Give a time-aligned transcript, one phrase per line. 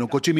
[0.00, 0.32] No Coche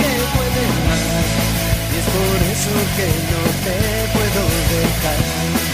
[0.00, 1.02] que puede más.
[1.92, 3.76] Y es por eso que no te
[4.12, 5.73] puedo dejar.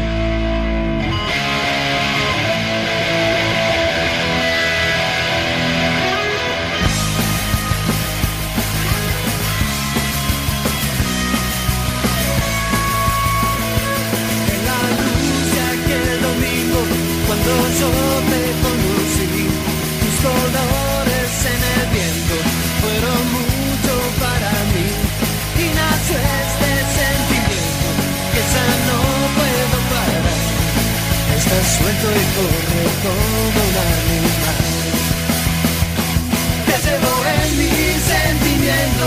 [17.79, 17.91] yo
[18.31, 19.27] te conocí,
[20.01, 22.35] tus colores en el viento
[22.81, 24.87] fueron mucho para mí.
[25.63, 27.87] Y nació este sentimiento
[28.33, 28.99] que ya no
[29.37, 30.37] puedo parar.
[31.37, 33.25] Estás suelto y corre como
[33.67, 34.63] un animal.
[36.67, 37.73] Te llevo en mi
[38.11, 39.05] sentimiento,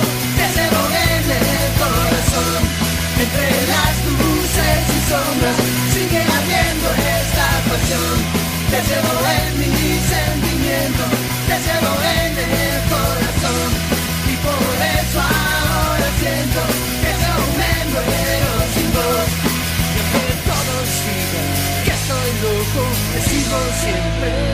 [23.84, 24.53] sigo siempre.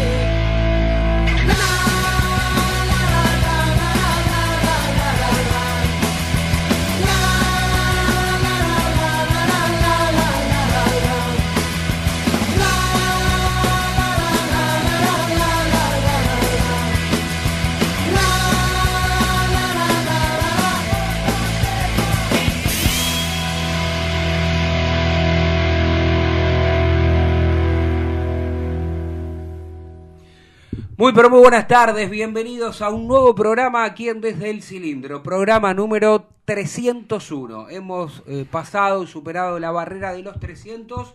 [31.00, 35.22] Muy pero muy buenas tardes, bienvenidos a un nuevo programa aquí en Desde el Cilindro,
[35.22, 37.70] programa número 301.
[37.70, 41.14] Hemos eh, pasado y superado la barrera de los 300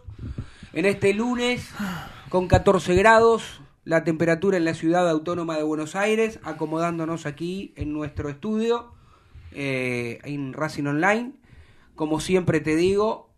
[0.73, 1.69] en este lunes
[2.29, 7.93] con 14 grados, la temperatura en la ciudad autónoma de Buenos Aires, acomodándonos aquí en
[7.93, 8.91] nuestro estudio
[9.51, 11.33] eh, en Racing Online.
[11.93, 13.29] Como siempre te digo,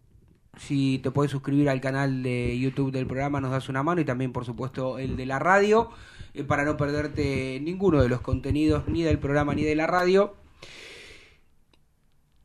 [0.58, 4.06] si te puedes suscribir al canal de YouTube del programa nos das una mano y
[4.06, 5.90] también por supuesto el de la radio
[6.38, 10.36] eh, para no perderte ninguno de los contenidos ni del programa ni de la radio.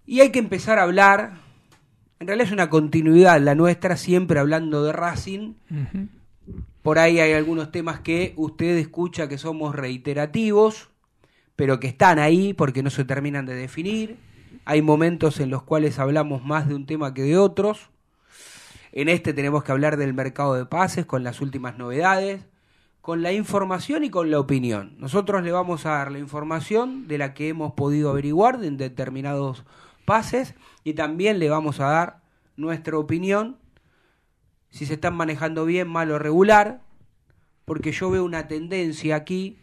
[0.06, 1.34] Y hay que empezar a hablar,
[2.18, 5.54] en realidad es una continuidad la nuestra, siempre hablando de Racing.
[6.82, 10.90] Por ahí hay algunos temas que usted escucha que somos reiterativos,
[11.54, 14.16] pero que están ahí porque no se terminan de definir.
[14.64, 17.90] Hay momentos en los cuales hablamos más de un tema que de otros.
[18.92, 22.44] En este tenemos que hablar del mercado de pases con las últimas novedades,
[23.02, 24.94] con la información y con la opinión.
[24.98, 29.64] Nosotros le vamos a dar la información de la que hemos podido averiguar de determinados
[30.06, 30.54] pases
[30.84, 32.22] y también le vamos a dar
[32.56, 33.58] nuestra opinión
[34.70, 36.80] si se están manejando bien, mal o regular,
[37.66, 39.58] porque yo veo una tendencia aquí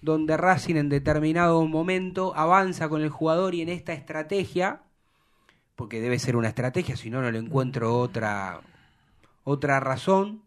[0.00, 4.82] donde Racing en determinado momento avanza con el jugador y en esta estrategia,
[5.74, 8.60] porque debe ser una estrategia, si no, no le encuentro otra,
[9.42, 10.43] otra razón,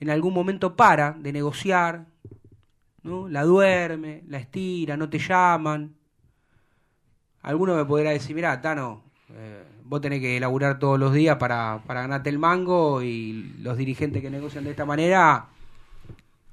[0.00, 2.06] en algún momento para de negociar,
[3.02, 3.28] ¿no?
[3.28, 5.94] la duerme, la estira, no te llaman.
[7.42, 11.82] Alguno me podrá decir, mira, Tano, eh, vos tenés que laburar todos los días para,
[11.86, 15.48] para ganarte el mango y los dirigentes que negocian de esta manera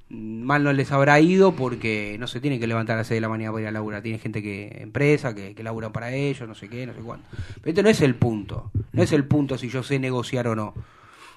[0.10, 3.22] mal no les habrá ido porque no se tienen que levantar a las 6 de
[3.22, 4.02] la mañana para ir a laburar.
[4.02, 7.28] Tiene gente que, empresa, que, que laburan para ellos, no sé qué, no sé cuánto.
[7.62, 8.72] Pero este no es el punto.
[8.94, 10.74] No es el punto si yo sé negociar o no.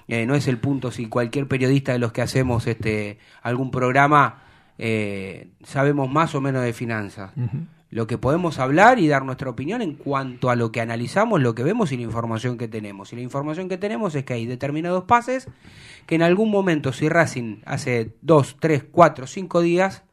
[0.09, 4.41] Eh, no es el punto si cualquier periodista de los que hacemos este algún programa
[4.79, 7.31] eh, sabemos más o menos de finanzas.
[7.91, 11.53] Lo que podemos hablar y dar nuestra opinión en cuanto a lo que analizamos, lo
[11.53, 13.13] que vemos y la información que tenemos.
[13.13, 15.47] Y la información que tenemos es que hay determinados pases
[16.07, 20.03] que en algún momento, si Racing hace dos, tres, cuatro, cinco días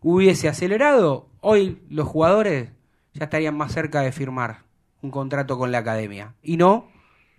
[0.00, 2.70] hubiese acelerado, hoy los jugadores
[3.12, 4.62] ya estarían más cerca de firmar
[5.02, 6.34] un contrato con la academia.
[6.42, 6.88] Y no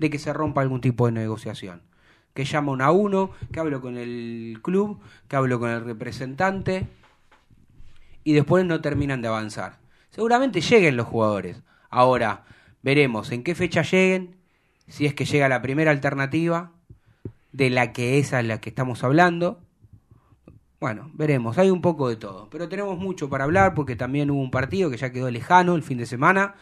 [0.01, 1.83] de que se rompa algún tipo de negociación.
[2.33, 6.87] Que llama uno a uno, que hablo con el club, que hablo con el representante
[8.23, 9.77] y después no terminan de avanzar.
[10.09, 11.61] Seguramente lleguen los jugadores.
[11.91, 12.45] Ahora,
[12.81, 14.37] veremos en qué fecha lleguen,
[14.87, 16.71] si es que llega la primera alternativa,
[17.51, 19.59] de la que esa es la que estamos hablando.
[20.79, 22.49] Bueno, veremos, hay un poco de todo.
[22.49, 25.83] Pero tenemos mucho para hablar porque también hubo un partido que ya quedó lejano el
[25.83, 26.55] fin de semana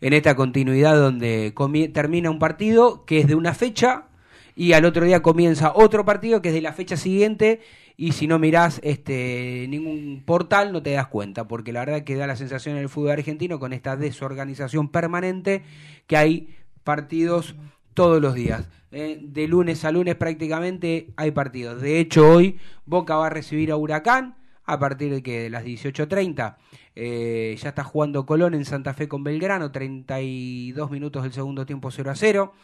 [0.00, 1.52] en esta continuidad donde
[1.92, 4.06] termina un partido que es de una fecha
[4.54, 7.60] y al otro día comienza otro partido que es de la fecha siguiente
[7.96, 12.16] y si no mirás este ningún portal no te das cuenta porque la verdad que
[12.16, 15.62] da la sensación en el fútbol argentino con esta desorganización permanente
[16.06, 17.54] que hay partidos
[17.94, 18.68] todos los días.
[18.92, 21.82] Eh, de lunes a lunes prácticamente hay partidos.
[21.82, 25.64] De hecho hoy Boca va a recibir a Huracán a partir de que de las
[25.64, 26.56] 18.30
[26.98, 31.90] eh, ya está jugando Colón en Santa Fe con Belgrano, 32 minutos del segundo tiempo
[31.90, 32.54] 0 a 0.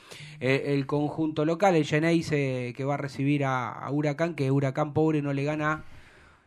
[0.41, 5.21] Eh, el conjunto local, el Geneise, que va a recibir a, Huracán, que Huracán pobre
[5.21, 5.85] no le gana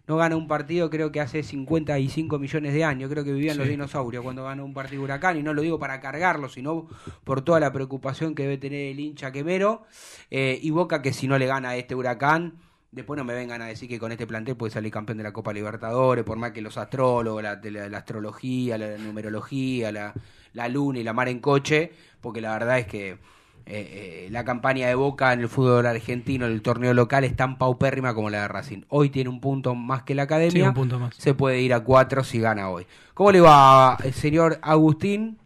[0.08, 3.68] no gana un partido creo que hace 55 millones de años, creo que vivían los
[3.68, 6.88] dinosaurios cuando ganó un partido Huracán, y no lo digo para cargarlo, sino
[7.24, 9.84] por toda la preocupación que debe tener el hincha quemero,
[10.30, 12.54] eh, y Boca que si no le gana a este Huracán,
[12.96, 15.34] Después no me vengan a decir que con este plantel puede salir campeón de la
[15.34, 20.14] Copa Libertadores, por más que los astrólogos, la, la, astrología, la numerología, la,
[20.54, 23.18] la, luna y la mar en coche, porque la verdad es que eh,
[23.66, 27.58] eh, la campaña de Boca en el fútbol argentino, en el torneo local, es tan
[27.58, 28.84] paupérrima como la de Racing.
[28.88, 30.70] Hoy tiene un punto más que la academia.
[30.70, 31.16] un punto más.
[31.16, 32.88] Se puede ir a cuatro si gana hoy.
[33.14, 35.38] ¿Cómo le va el señor Agustín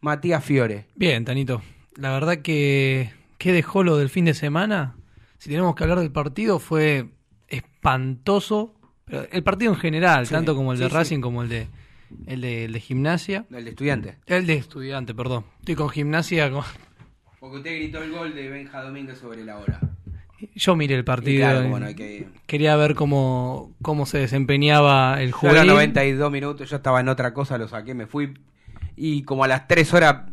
[0.00, 0.86] Matías Fiore?
[0.94, 1.60] Bien, Tanito.
[1.96, 4.94] La verdad que, ¿qué dejó lo del fin de semana?
[5.42, 7.08] Si tenemos que hablar del partido, fue
[7.48, 8.76] espantoso.
[9.08, 11.66] el partido en general, tanto como el de Racing como el de,
[12.26, 13.44] el de, gimnasia.
[13.50, 14.18] El de estudiante.
[14.26, 15.44] El de estudiante, perdón.
[15.58, 16.48] Estoy con gimnasia.
[17.40, 19.80] Porque usted gritó el gol de Benja Domínguez sobre la hora.
[20.54, 21.48] Yo miré el partido.
[22.46, 25.56] Quería ver cómo, cómo se desempeñaba el juego.
[25.56, 28.32] Yo 92 minutos, yo estaba en otra cosa, lo saqué, me fui.
[28.94, 30.30] Y como a las 3 horas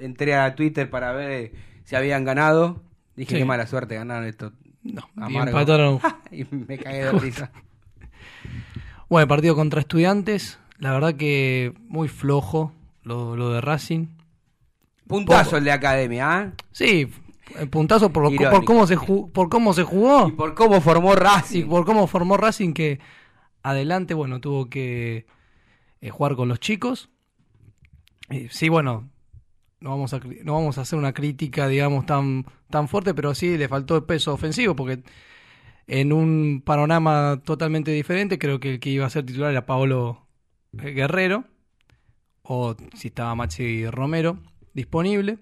[0.00, 1.52] entré a Twitter para ver
[1.84, 2.89] si habían ganado.
[3.16, 4.52] Dije, qué mala suerte ganaron esto.
[4.82, 6.00] No, empataron.
[6.30, 7.52] y me cagué de risa.
[9.08, 10.58] bueno, partido contra estudiantes.
[10.78, 12.72] La verdad que muy flojo
[13.02, 14.06] lo, de Racing.
[15.06, 16.62] Puntazo el de Academia, ¿eh?
[16.72, 17.10] Sí,
[17.70, 20.28] puntazo por, por, cómo se por cómo se jugó.
[20.28, 21.60] Y por cómo formó Racing.
[21.60, 23.00] Y por cómo formó Racing que
[23.62, 25.26] adelante, bueno, tuvo que
[26.00, 27.10] eh, jugar con los chicos.
[28.50, 29.10] sí, bueno,
[29.80, 33.56] no vamos a no vamos a hacer una crítica digamos tan tan fuerte pero sí
[33.56, 35.02] le faltó el peso ofensivo porque
[35.86, 40.26] en un panorama totalmente diferente creo que el que iba a ser titular era Paolo
[40.78, 41.44] eh, Guerrero
[42.42, 44.38] o si estaba Maxi Romero
[44.74, 45.38] disponible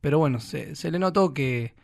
[0.00, 1.74] pero bueno se, se le notó que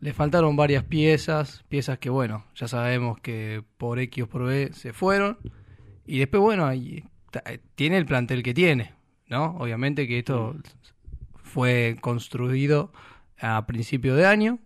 [0.00, 4.70] le faltaron varias piezas piezas que bueno ya sabemos que por X o por B
[4.72, 5.38] se fueron
[6.06, 7.04] y después bueno ahí,
[7.74, 8.94] tiene el plantel que tiene
[9.28, 9.56] ¿no?
[9.58, 10.56] Obviamente que esto
[11.50, 12.92] fue construido
[13.38, 14.58] a principio de año.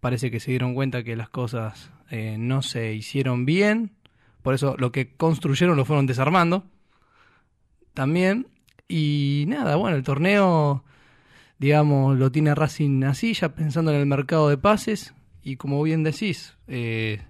[0.00, 3.92] Parece que se dieron cuenta que las cosas eh, no se hicieron bien.
[4.42, 6.64] Por eso lo que construyeron lo fueron desarmando.
[7.92, 8.46] También.
[8.88, 10.84] Y nada, bueno, el torneo,
[11.58, 15.14] digamos, lo tiene Racing así, ya pensando en el mercado de pases.
[15.42, 17.22] Y como bien decís, eh,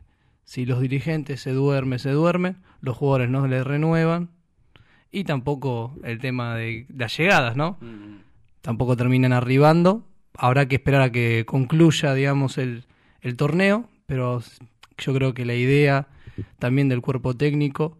[0.44, 4.30] si los dirigentes se duermen, se duermen, los jugadores no le renuevan.
[5.10, 7.78] Y tampoco el tema de las llegadas, ¿no?
[7.80, 8.23] Mm
[8.64, 10.06] tampoco terminan arribando.
[10.38, 12.86] Habrá que esperar a que concluya, digamos, el,
[13.20, 14.42] el torneo, pero
[14.96, 16.08] yo creo que la idea
[16.58, 17.98] también del cuerpo técnico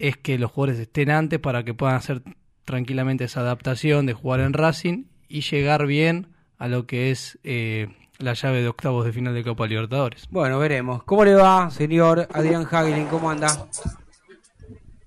[0.00, 2.22] es que los jugadores estén antes para que puedan hacer
[2.64, 6.26] tranquilamente esa adaptación de jugar en Racing y llegar bien
[6.58, 7.86] a lo que es eh,
[8.18, 10.26] la llave de octavos de final de Copa Libertadores.
[10.28, 11.04] Bueno, veremos.
[11.04, 13.06] ¿Cómo le va, señor Adrián Hagelin?
[13.06, 13.68] ¿Cómo anda?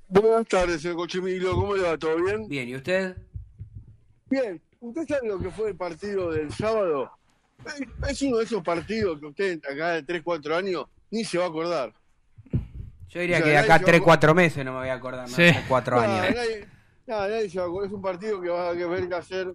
[0.07, 1.55] Buenas tardes, señor Cochimilo.
[1.55, 1.97] ¿Cómo le va?
[1.97, 2.47] ¿Todo bien?
[2.47, 3.17] Bien, ¿y usted?
[4.31, 7.11] Bien, ¿usted sabe lo que fue el partido del sábado?
[8.09, 11.45] Es uno de esos partidos que usted acá de 3, 4 años ni se va
[11.45, 11.93] a acordar.
[13.09, 15.55] Yo diría que de acá 3, 4 meses no me voy a acordar, más de
[15.67, 16.35] 4 años.
[17.05, 17.87] Nadie, se va a acordar.
[17.87, 19.53] Es un partido que va a haber que hacer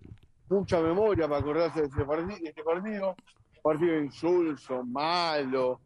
[0.50, 3.16] mucha memoria para acordarse de este partido.
[3.62, 5.80] partido insulso, malo.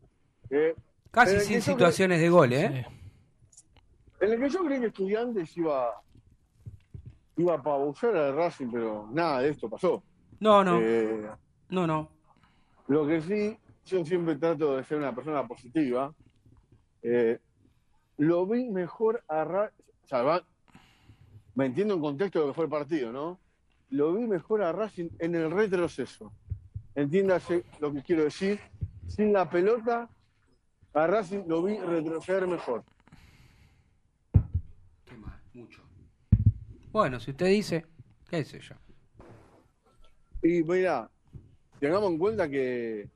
[0.50, 0.74] eh,
[1.10, 2.86] Casi Pero sin que- situaciones de gol, ¿eh?
[2.86, 3.64] Sí.
[4.20, 5.90] en el que yo creí que Estudiantes iba,
[7.36, 10.02] iba a pabullar al Racing, pero nada de esto pasó.
[10.40, 11.28] No, no, Eh,
[11.70, 12.08] no, no.
[12.88, 13.56] Lo que sí,
[13.86, 16.12] yo siempre trato de ser una persona positiva.
[17.02, 17.38] Eh,
[18.18, 19.82] lo vi mejor a Racing.
[20.04, 20.44] O sea, va-
[21.54, 23.38] me entiendo en contexto de lo que fue el partido, ¿no?
[23.90, 26.32] Lo vi mejor a Racing en el retroceso.
[26.94, 28.58] Entiéndase lo que quiero decir.
[29.06, 30.08] Sin la pelota,
[30.94, 32.84] a Racing lo vi retroceder mejor.
[35.04, 35.82] Qué mal, mucho.
[36.92, 37.86] Bueno, si usted dice,
[38.28, 38.74] qué sé yo.
[40.42, 41.10] Y mira,
[41.78, 43.08] tengamos en cuenta que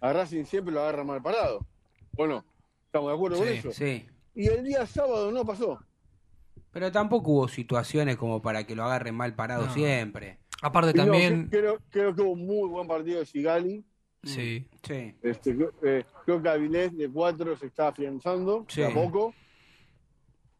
[0.00, 1.66] a Racing siempre lo agarra mal parado.
[2.12, 2.44] Bueno,
[2.86, 3.72] ¿estamos de acuerdo con Sí, eso?
[3.72, 4.06] Sí.
[4.34, 5.78] Y el día sábado no pasó.
[6.70, 9.74] Pero tampoco hubo situaciones como para que lo agarren mal parado No.
[9.74, 10.38] siempre.
[10.62, 13.84] Aparte no, también, creo, creo que hubo un muy buen partido de Sigali.
[14.24, 15.14] sí, Sí.
[15.22, 18.80] Este, creo- eh, creo que Avilés de cuatro se está afianzando Sí.
[18.80, 19.34] de a poco.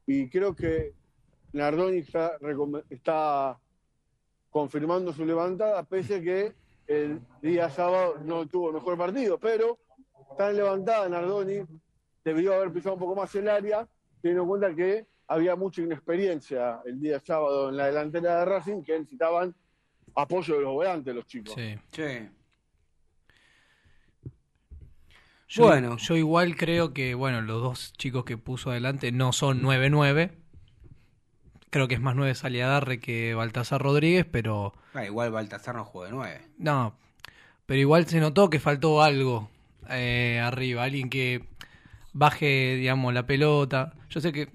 [0.07, 0.95] Y creo que
[1.53, 2.33] Nardoni está,
[2.91, 3.59] está
[4.51, 6.53] confirmando su levantada, pese a que
[6.87, 9.39] el día sábado no tuvo mejor partido.
[9.39, 9.79] Pero
[10.31, 11.61] está en levantada Nardoni,
[12.25, 13.87] debió haber pisado un poco más el área,
[14.21, 18.83] teniendo en cuenta que había mucha inexperiencia el día sábado en la delantera de Racing,
[18.83, 19.55] que necesitaban
[20.15, 21.55] apoyo de los volantes los chicos.
[21.55, 21.79] sí.
[21.93, 22.29] Sí.
[25.51, 25.97] Yo, Bueno.
[25.97, 30.33] yo igual creo que, bueno, los dos chicos que puso adelante no son 9-9.
[31.71, 36.05] Creo que es más 9 Saliadarre que Baltasar Rodríguez, pero Ah, igual Baltasar no jugó
[36.05, 36.41] de nueve.
[36.59, 36.95] no.
[37.67, 39.51] Pero igual se notó que faltó algo
[39.91, 41.45] eh, arriba, alguien que
[42.15, 43.93] baje, digamos, la pelota.
[44.09, 44.49] Yo sé que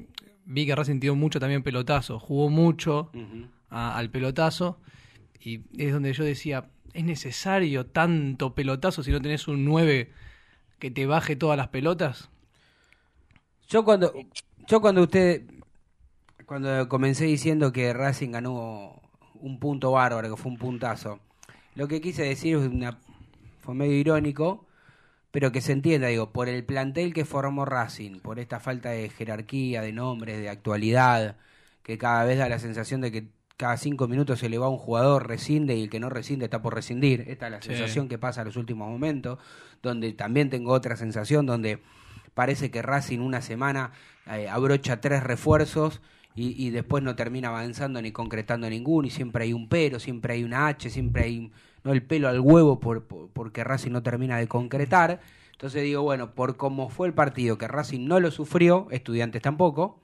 [0.46, 3.12] vi que Racing tiró mucho también pelotazo, jugó mucho
[3.70, 4.80] a- al pelotazo
[5.40, 10.12] y es donde yo decía, ¿es necesario tanto pelotazo si no tenés un 9
[10.80, 12.30] que te baje todas las pelotas?
[13.70, 14.12] Yo cuando,
[14.68, 15.44] yo cuando usted,
[16.54, 19.02] cuando comencé diciendo que Racing ganó
[19.42, 21.20] un punto bárbaro, que fue un puntazo,
[21.74, 23.00] lo que quise decir es una,
[23.62, 24.64] fue medio irónico,
[25.32, 29.10] pero que se entienda, digo, por el plantel que formó Racing, por esta falta de
[29.10, 31.38] jerarquía, de nombres, de actualidad,
[31.82, 34.78] que cada vez da la sensación de que cada cinco minutos se le va un
[34.78, 37.22] jugador, rescinde y el que no rescinde está por rescindir.
[37.30, 37.70] Esta es la Sí.
[37.70, 39.40] sensación que pasa en los últimos momentos,
[39.82, 41.80] donde también tengo otra sensación, donde
[42.36, 43.92] parece que Racing una semana
[44.28, 46.00] eh, abrocha tres refuerzos
[46.36, 50.44] y, después no termina avanzando ni concretando ninguno y siempre hay un pero, siempre hay
[50.44, 51.52] una H, siempre hay
[51.84, 55.22] no el pelo al huevo por, por- porque Racing no termina de concretar.
[55.52, 60.00] Entonces digo, bueno, por cómo fue el partido, que Racing no lo sufrió, estudiantes tampoco,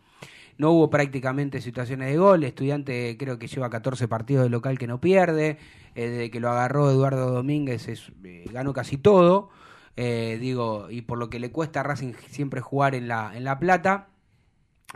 [0.58, 4.88] no hubo prácticamente situaciones de gol, estudiante creo que lleva 14 partidos de local que
[4.88, 5.58] no pierde,
[5.96, 9.50] eh, desde que lo agarró Eduardo Domínguez eh, ganó casi todo,
[9.96, 13.44] eh, digo, y por lo que le cuesta a Racing siempre jugar en la, en
[13.44, 14.10] la plata,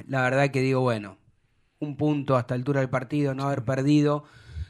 [0.08, 1.18] la verdad que digo, bueno,
[1.84, 4.24] un punto hasta altura del partido, no haber perdido,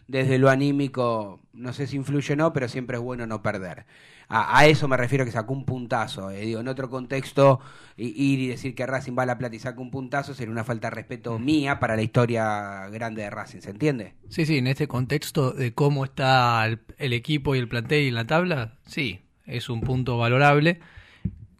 [0.07, 3.85] desde lo anímico, no sé si influye o no, pero siempre es bueno no perder.
[4.29, 6.31] A, a eso me refiero que sacó un puntazo.
[6.31, 7.59] eh, digo, en otro contexto,
[7.97, 10.63] ir y decir que Racing va a la plata y saca un puntazo sería una
[10.63, 14.15] falta de respeto mía para la historia grande de Racing, ¿se entiende?
[14.29, 18.11] Sí, sí, en este contexto de cómo está el, el equipo y el plantel y
[18.11, 20.79] la tabla, sí, es un punto valorable.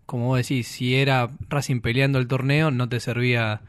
[0.06, 3.62] Como vos decís, si era Racing peleando el torneo, no te servía,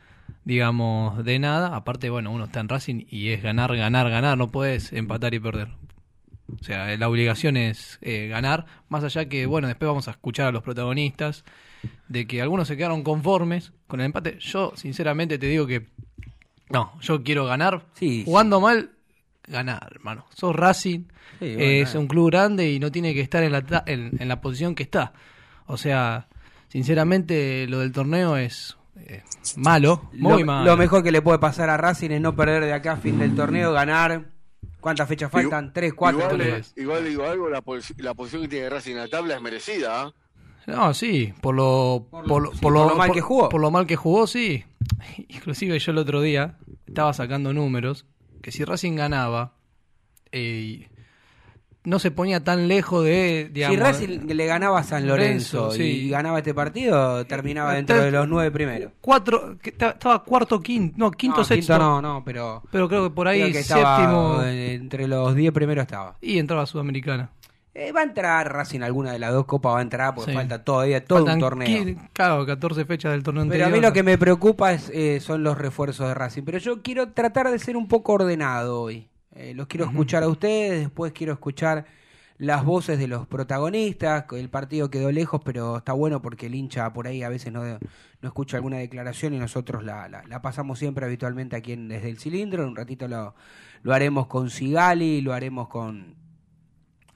[0.44, 1.74] digamos, de nada.
[1.74, 5.40] Aparte, bueno, uno está en Racing y es ganar, ganar, ganar, no puedes empatar y
[5.40, 5.68] perder.
[6.60, 10.48] O sea, la obligación es eh, ganar, más allá que, bueno, después vamos a escuchar
[10.48, 11.44] a los protagonistas,
[12.08, 14.38] de que algunos se quedaron conformes con el empate.
[14.40, 15.86] Yo, sinceramente, te digo que,
[16.70, 17.86] no, yo quiero ganar.
[17.94, 18.90] Sí, Jugando mal,
[19.46, 20.26] ganar, hermano.
[20.34, 21.04] Sos Racing,
[21.40, 24.28] Sí, eh, es un club grande y no tiene que estar en la, en, en
[24.28, 25.14] la posición que está.
[25.66, 26.28] O sea,
[26.68, 29.22] sinceramente, lo del torneo es eh,
[29.56, 30.64] malo, muy lo, malo.
[30.70, 33.18] lo mejor que le puede pasar a Racing es no perder de acá a fin
[33.18, 34.30] del torneo, ganar.
[34.80, 35.72] ¿Cuántas fechas faltan?
[35.72, 36.34] ¿Tres, cuatro?
[36.36, 39.40] igual, igual digo algo, la, posi- la posición que tiene Racing en la tabla es
[39.42, 40.02] merecida.
[40.02, 40.12] ¿ah?
[40.66, 43.20] No, sí, por lo, Por por, lo- lo- sí, por por lo, lo mal que
[43.20, 43.48] jugó.
[43.48, 44.64] Por lo mal que jugó, sí.
[45.28, 48.06] Inclusive yo el otro día estaba sacando números
[48.42, 49.54] que si Racing ganaba,
[50.32, 50.88] eh,
[51.84, 55.76] no se ponía tan lejos de, digamos, si Racing le ganaba a San Lorenzo, Lorenzo,
[55.76, 55.82] sí.
[56.06, 58.92] y ganaba este partido, terminaba Eh, dentro de los nueve primeros.
[59.00, 61.78] cuatro, que estaba cuarto, quinto, no, quinto, no, sexto.
[61.78, 65.82] no, no, pero Pero creo que por ahí que estaba séptimo entre los diez primeros
[65.82, 66.16] estaba.
[66.20, 67.30] y entraba Sudamericana.
[67.76, 70.36] Eh, va a entrar Racing alguna de las dos copas, va a entrar porque Sí.
[70.36, 71.96] falta todavía todo Faltan un torneo.
[72.12, 75.42] Claro, 14 fechas del torneo Pero a mí lo que me preocupa es, eh, son
[75.42, 76.44] los refuerzos de Racing.
[76.44, 79.08] Pero yo quiero tratar de ser un poco ordenado hoy.
[79.34, 81.86] Eh, los quiero escuchar a ustedes, después quiero escuchar
[82.38, 84.24] las voces de los protagonistas.
[84.32, 87.62] El partido quedó lejos, pero está bueno porque el hincha por ahí a veces no,
[87.64, 87.78] no
[88.28, 92.18] escucha alguna declaración y nosotros la, la- la pasamos siempre habitualmente aquí en, desde el
[92.18, 92.62] cilindro.
[92.62, 93.34] En un ratito lo,
[93.82, 96.14] lo haremos con Sigali, lo haremos con,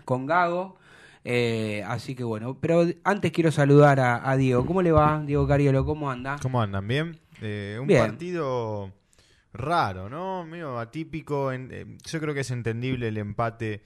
[0.05, 0.77] con Gago.
[1.25, 4.65] Eh, así que bueno, pero antes quiero saludar a, a Diego.
[4.65, 5.85] ¿Cómo le va, Diego Cariolo?
[5.85, 6.37] ¿Cómo anda?
[6.41, 6.87] ¿Cómo andan?
[6.87, 7.19] ¿Bien?
[7.43, 8.01] Eh, un Bien.
[8.09, 8.93] partido
[9.53, 10.45] raro, ¿no?
[10.45, 11.53] Medio atípico.
[11.53, 13.83] en- eh, yo creo que es entendible el empate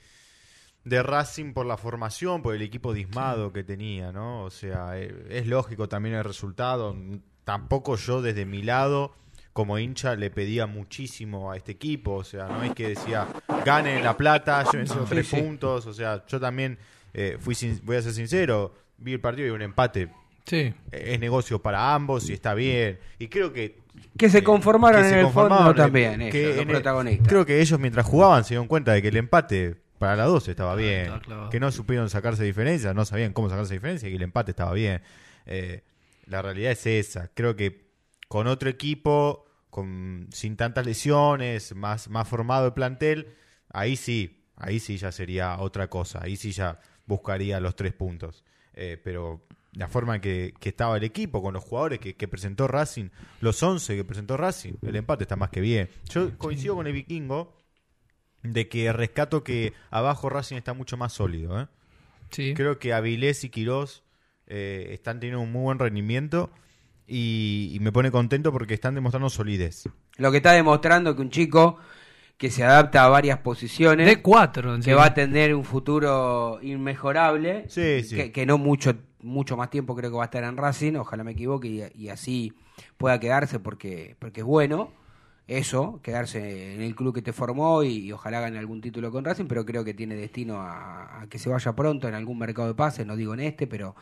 [0.85, 4.43] de Racing por la formación, por el equipo dismado que tenía, ¿no?
[4.45, 6.97] O sea, eh, es lógico también el resultado.
[7.45, 9.15] Tampoco yo desde mi lado,
[9.53, 12.15] como hincha, le pedía muchísimo a este equipo.
[12.15, 13.29] O sea, no es que decía,
[13.65, 15.37] gane la plata, llévense los Sí, tres sí.
[15.41, 15.87] puntos.
[15.87, 16.79] O sea, yo también
[17.15, 20.09] eh, fui, sin- voy a ser sincero, vi el partido y un empate
[20.47, 20.73] Sí.
[20.91, 22.99] es negocio para ambos y está bien.
[23.19, 23.82] Y creo que.
[24.17, 26.71] Que se conformaron que en se el conformaron, fondo eh, también, que ellos, los el-
[26.73, 27.29] protagonistas.
[27.29, 30.49] creo que ellos mientras jugaban se dieron cuenta de que el empate para las dos
[30.49, 31.03] estaba bien.
[31.03, 31.51] estaba clavado.
[31.51, 34.73] Que no supieron sacarse diferencias, no sabían cómo sacarse diferencias y que el empate estaba
[34.73, 35.03] bien.
[35.47, 35.83] Eh,
[36.27, 37.29] la realidad es esa.
[37.35, 37.91] Creo que
[38.29, 43.35] con otro equipo, con, sin tantas lesiones, más, más formado el plantel,
[43.71, 46.21] ahí sí, ahí sí ya sería otra cosa.
[46.23, 48.45] Ahí sí ya buscaría los tres puntos.
[48.75, 52.29] Eh, pero la forma en que, que estaba el equipo, con los jugadores que, que
[52.29, 53.09] presentó Racing,
[53.41, 55.89] los 11 que presentó Racing, el empate está más que bien.
[56.11, 57.57] Yo coincido con el vikingo
[58.43, 61.61] de que rescato que abajo Racing está mucho más sólido.
[61.61, 61.69] ¿eh?
[62.31, 62.55] Sí.
[62.55, 64.03] Creo que Avilés y Quirós
[64.47, 66.51] eh, están teniendo un muy buen rendimiento
[67.07, 69.89] y, y me pone contento porque están demostrando solidez.
[70.17, 71.79] Lo que está demostrando que un chico
[72.37, 77.67] que se adapta a varias posiciones, De cuatro, que va a tener un futuro inmejorable,
[77.69, 78.17] Sí, sí.
[78.17, 81.25] Que, que no mucho mucho más tiempo creo que va a estar en Racing, ojalá
[81.25, 82.55] me equivoque y, así
[82.97, 84.93] pueda quedarse porque, porque es bueno
[85.49, 89.25] eso, quedarse en el club que te formó y, y ojalá gane algún título con
[89.25, 92.69] Racing, pero creo que tiene destino a, a que se vaya pronto en algún mercado
[92.69, 93.95] de pases, no digo en este, pero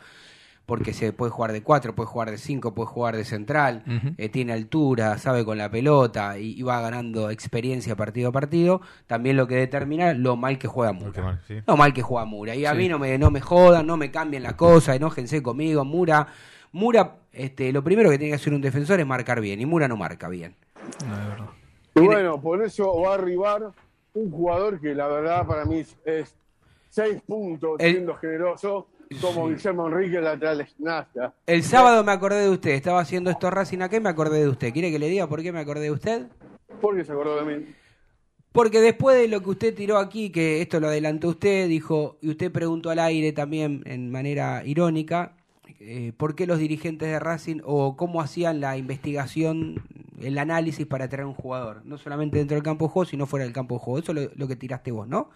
[0.71, 3.83] porque se puede jugar de cuatro, puede jugar de cinco, puede jugar de central,
[4.17, 8.79] eh, tiene altura, sabe con la pelota y, y va ganando experiencia partido a partido.
[9.05, 11.21] También lo que determina lo mal que juega Mura.
[11.21, 11.55] Mal, sí.
[11.67, 12.55] Lo mal que juega Mura.
[12.55, 15.83] Y a mí no me, no me jodan, no me cambien las cosas, enójense conmigo.
[15.83, 16.27] Mura,
[16.71, 19.59] Mura, este, lo primero que tiene que hacer un defensor es marcar bien.
[19.59, 20.55] Y Mura no marca bien.
[21.05, 21.45] No, de verdad.
[21.95, 23.71] Y bueno, por eso va a arribar
[24.13, 26.33] un jugador que la verdad para mí es- es
[26.89, 28.87] seis puntos, El- siendo generoso,
[29.19, 31.33] como Guillermo Enrique, lateral de gimnasia.
[31.45, 32.71] El sábado me acordé de usted.
[32.71, 34.71] Estaba haciendo esto Racing a qué me acordé de usted.
[34.71, 36.27] ¿Quiere que le diga por qué me acordé de usted?
[36.79, 37.65] ¿Por qué se acordó de mí?
[38.51, 42.29] Porque después de lo que usted tiró aquí, que esto lo adelantó usted, dijo, y
[42.29, 45.37] usted preguntó al aire también en manera irónica,
[45.79, 49.81] eh, por qué los dirigentes de Racing o cómo hacían la investigación,
[50.21, 53.45] el análisis para traer un jugador, no solamente dentro del campo de juego, sino fuera
[53.45, 53.99] del campo de juego.
[53.99, 55.29] Eso es lo, lo que tiraste vos, ¿no?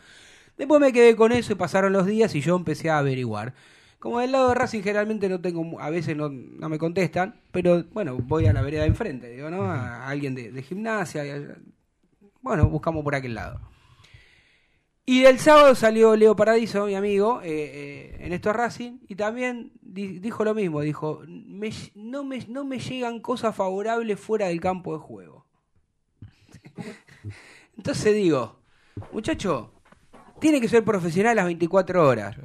[0.57, 3.53] Después me quedé con eso y pasaron los días y yo empecé a averiguar.
[3.99, 7.83] Como del lado de Racing generalmente no tengo, a veces no, no me contestan, pero
[7.93, 9.63] bueno, voy a la vereda de enfrente, digo, ¿no?
[9.63, 11.23] A alguien de, de gimnasia,
[12.41, 13.59] bueno, buscamos por aquel lado.
[15.07, 19.71] Y del sábado salió Leo Paradiso, mi amigo, eh, eh, en esto Racing, y también
[19.81, 24.59] di- dijo lo mismo, dijo, "Me- no, me, no me llegan cosas favorables fuera del
[24.61, 25.45] campo de juego.
[27.77, 28.59] Entonces digo,
[29.11, 29.71] muchacho,
[30.39, 32.35] tiene que ser profesional las 24 horas.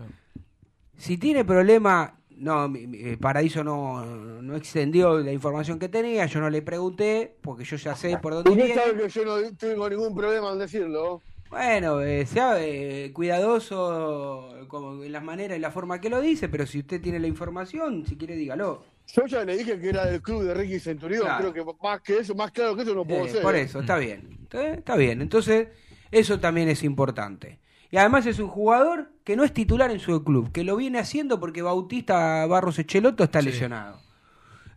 [0.96, 4.04] Si tiene problema, no, mi- mi- eh, Paradiso no,
[4.42, 8.34] no extendió la información que tenía, yo no le pregunté, porque yo ya sé por
[8.34, 8.80] dónde Usted viene.
[8.80, 11.22] sabe que yo no tengo ningún problema en decirlo.
[11.48, 16.48] Bueno, eh, sea eh, cuidadoso como en las maneras y la forma que lo dice,
[16.48, 18.84] pero si usted tiene la información, si quiere dígalo.
[19.12, 21.22] Yo ya le dije que era del club de Ricky Centurión.
[21.22, 21.50] Claro.
[21.52, 23.42] Creo que más que eso, más claro que eso no puedo Eh, ser.
[23.42, 24.38] por eso, está bien.
[24.52, 25.20] Está bien.
[25.20, 25.68] Entonces,
[26.12, 27.58] eso también es importante.
[27.90, 30.98] Y además es un jugador que no es titular en su club, que lo viene
[30.98, 33.46] haciendo porque Bautista Barros Echeloto está Sí.
[33.46, 33.98] lesionado.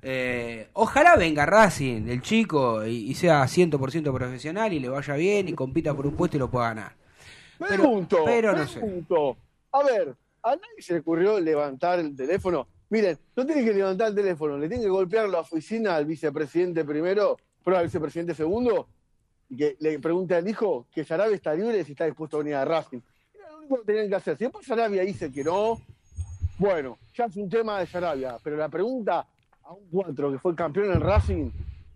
[0.01, 5.47] Eh, ojalá venga Racing, el chico, y, y sea 100% profesional y le vaya bien
[5.47, 6.95] y compita por un puesto y lo pueda ganar.
[7.59, 8.79] Pero- Pregunto, pero no sé.
[8.79, 9.37] pregunto.
[9.71, 12.67] A ver, ¿a nadie se le ocurrió levantar el teléfono?
[12.89, 16.83] Miren, no tiene que levantar el teléfono, le tiene que golpear la oficina al vicepresidente
[16.83, 18.87] primero, pero al vicepresidente segundo,
[19.53, 22.39] y que le pregunte al hijo que Sarabia está libre y si está dispuesto a
[22.39, 22.99] venir a Racing.
[23.35, 24.35] Era lo único que tenían que hacer.
[24.37, 25.79] Si después Sarabia dice que no,
[26.57, 29.25] bueno, ya es un tema de Sarabia, pero la pregunta
[29.63, 31.49] a un cuatro que fue campeón en Racing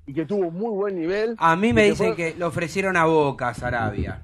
[0.05, 1.35] y que tuvo muy buen nivel.
[1.39, 4.21] A mí me dicen fue- que lo ofrecieron a Boca, Sarabia.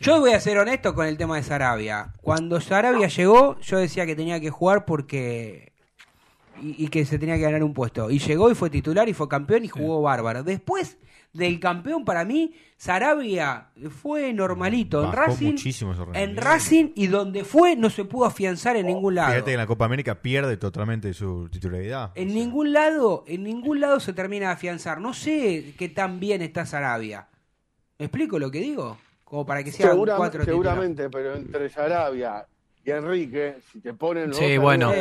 [0.00, 2.12] Yo voy a ser honesto con el tema de Sarabia.
[2.20, 5.72] Cuando Sarabia llegó, yo decía que tenía que jugar porque
[6.60, 8.10] y, y que se tenía que ganar un puesto.
[8.10, 10.42] Y llegó y fue titular y fue campeón y jugó bárbaro.
[10.42, 10.98] Después
[11.32, 13.68] del campeón, para mí, Sarabia
[14.02, 15.02] fue normalito.
[15.04, 15.54] En Racing,
[16.14, 16.36] en.
[16.36, 19.28] Racing y donde fue no se pudo afianzar en ningún lado.
[19.32, 22.10] Fíjate que en la Copa América pierde totalmente su titularidad.
[22.16, 25.00] En ningún lado, en ningún lado se termina de afianzar.
[25.00, 27.28] No sé qué tan bien está Sarabia.
[27.98, 28.98] ¿Me explico lo que digo?
[29.24, 30.74] Como para que sea un Segura- cuatro titular.
[30.74, 32.46] seguramente, pero entre Sarabia
[32.84, 34.92] y Enrique, si te ponen los Sí, dos bueno.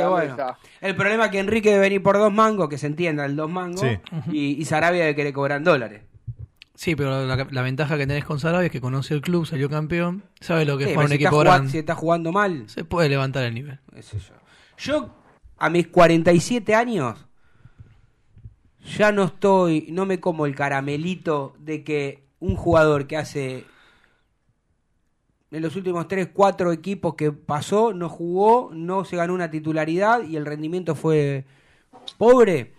[0.82, 3.50] El problema es que Enrique debe venir por dos mangos, que se entienda el dos
[3.50, 3.98] mangos, Sí.
[4.32, 6.04] y, y Sarabia debe querer cobrar en dólares.
[6.82, 9.70] Sí, pero la, la ventaja que tenés con Sarabia es que conoce el club, salió
[9.70, 11.70] campeón, sabe lo que es para un si, equipo grande.
[11.70, 13.80] si está jugando mal, Se puede levantar el nivel.
[14.80, 15.14] Yo,
[15.60, 17.24] a mis 47 años,
[18.98, 23.66] ya no estoy, no me como el caramelito de que un jugador que hace
[25.52, 30.24] en los últimos 3, 4 equipos que pasó, no jugó, no se ganó una titularidad
[30.24, 31.46] y el rendimiento fue
[32.18, 32.74] pobre.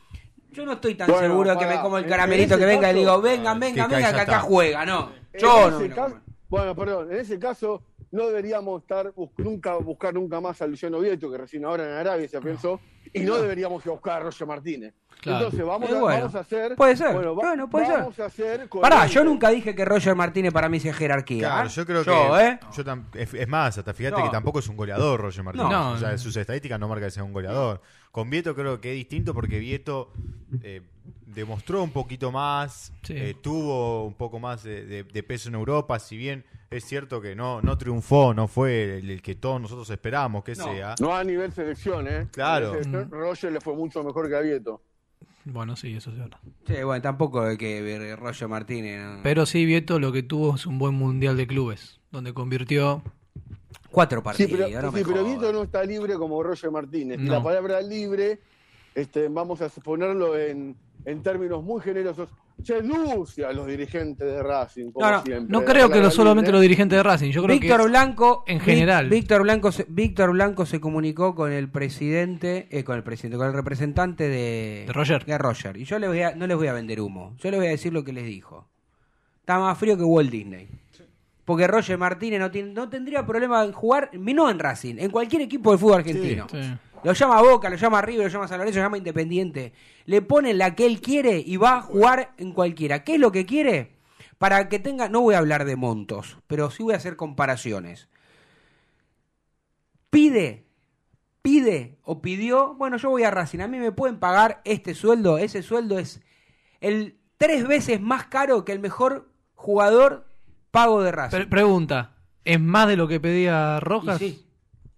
[0.52, 2.88] Yo no estoy tan Bueno, seguro que pará, me como el caramelito en que venga
[2.90, 4.84] y caso- digo, vengan, Ah, vengan, que vengan, que acá juega.
[4.86, 10.12] No, yo no caso- bueno, perdón, en ese caso no deberíamos estar bus- nunca buscar
[10.12, 12.78] nunca más a Luciano Vieto, que recién ahora en Arabia se pensó,
[13.14, 14.94] y no deberíamos buscar a Roger Martínez.
[15.22, 15.38] Claro.
[15.46, 16.74] Entonces vamos Eh, a, vamos a hacer.
[16.76, 17.96] puede ser, Bueno, va- bueno, puede ser.
[17.96, 18.68] a hacer.
[18.80, 21.48] Pará, yo nunca dije que Roger Martínez para mí sea jerarquía.
[21.48, 21.72] Claro, ¿eh?
[21.72, 22.46] yo creo Yo, que.
[22.46, 22.58] ¿eh?
[22.76, 22.82] yo
[23.14, 24.24] es, es más, hasta fíjate No.
[24.24, 25.68] que tampoco es un goleador Roger Martínez.
[25.70, 25.92] No.
[25.92, 27.80] o sea, sus estadísticas no marcan que sea un goleador.
[28.12, 30.12] Con Vieto creo que es distinto porque Vieto
[30.62, 30.82] eh,
[31.26, 33.14] demostró un poquito más, Sí.
[33.16, 35.98] eh, tuvo un poco más de, de- de peso en Europa.
[35.98, 39.88] Si bien es cierto que no, no triunfó, no fue el, el que todos nosotros
[39.90, 40.64] esperamos que No.
[40.64, 40.94] sea.
[41.00, 42.28] No a nivel selección, ¿eh?
[42.32, 42.72] Claro.
[42.72, 44.82] Selección, Roger le fue mucho mejor que a Vieto.
[45.44, 46.38] Bueno, sí, eso es verdad.
[46.66, 49.00] Sí, bueno, tampoco es que ver Roger Martínez.
[49.02, 49.20] ¿no?
[49.22, 53.02] Pero sí, Vieto lo que tuvo es un buen mundial de clubes, donde convirtió.
[53.90, 55.24] Cuatro Sí, partidos, pero, no sí, pero.
[55.24, 57.18] Vieto no está libre como Roger Martínez.
[57.18, 57.32] No.
[57.32, 58.40] la palabra libre,
[58.94, 62.28] este, vamos a ponerlo en, en términos muy generosos,
[62.62, 65.52] seduce a los dirigentes de Racing, como No, no, siempre.
[65.52, 68.60] No creo que lo, solamente los dirigentes de Racing, yo creo Víctor que Blanco en
[68.60, 69.08] general.
[69.08, 73.48] Víctor Blanco se, Víctor Blanco se comunicó con el presidente eh, con el presidente con
[73.48, 75.24] el representante de De Roger.
[75.24, 75.76] de Roger.
[75.76, 77.70] y yo les voy a, no les voy a vender humo yo les voy a
[77.70, 78.68] decir lo que les dijo
[79.40, 80.68] está más frío que Walt Disney
[81.44, 85.42] porque Roger Martínez no tiene, no tendría problema en jugar no en Racing en cualquier
[85.42, 86.58] equipo del fútbol argentino Sí.
[87.02, 89.72] Lo llama a Boca, lo llama a River, lo llama San Lorenzo, lo llama Independiente.
[90.04, 93.02] Le pone la que él quiere y va a jugar en cualquiera.
[93.02, 93.96] ¿Qué es lo que quiere?
[94.38, 98.08] Para que tenga, no voy a hablar de montos, pero sí voy a hacer comparaciones.
[100.10, 100.66] Pide,
[101.42, 105.38] pide o pidió, bueno, yo voy a Racing, a mí me pueden pagar este sueldo,
[105.38, 106.20] ese sueldo es
[106.80, 110.31] el tres veces más caro que el mejor jugador
[110.72, 111.36] pago de Racing.
[111.36, 112.10] Pre- pregunta,
[112.44, 114.18] ¿es más de lo que pedía Y Rojas?
[114.18, 114.44] sí,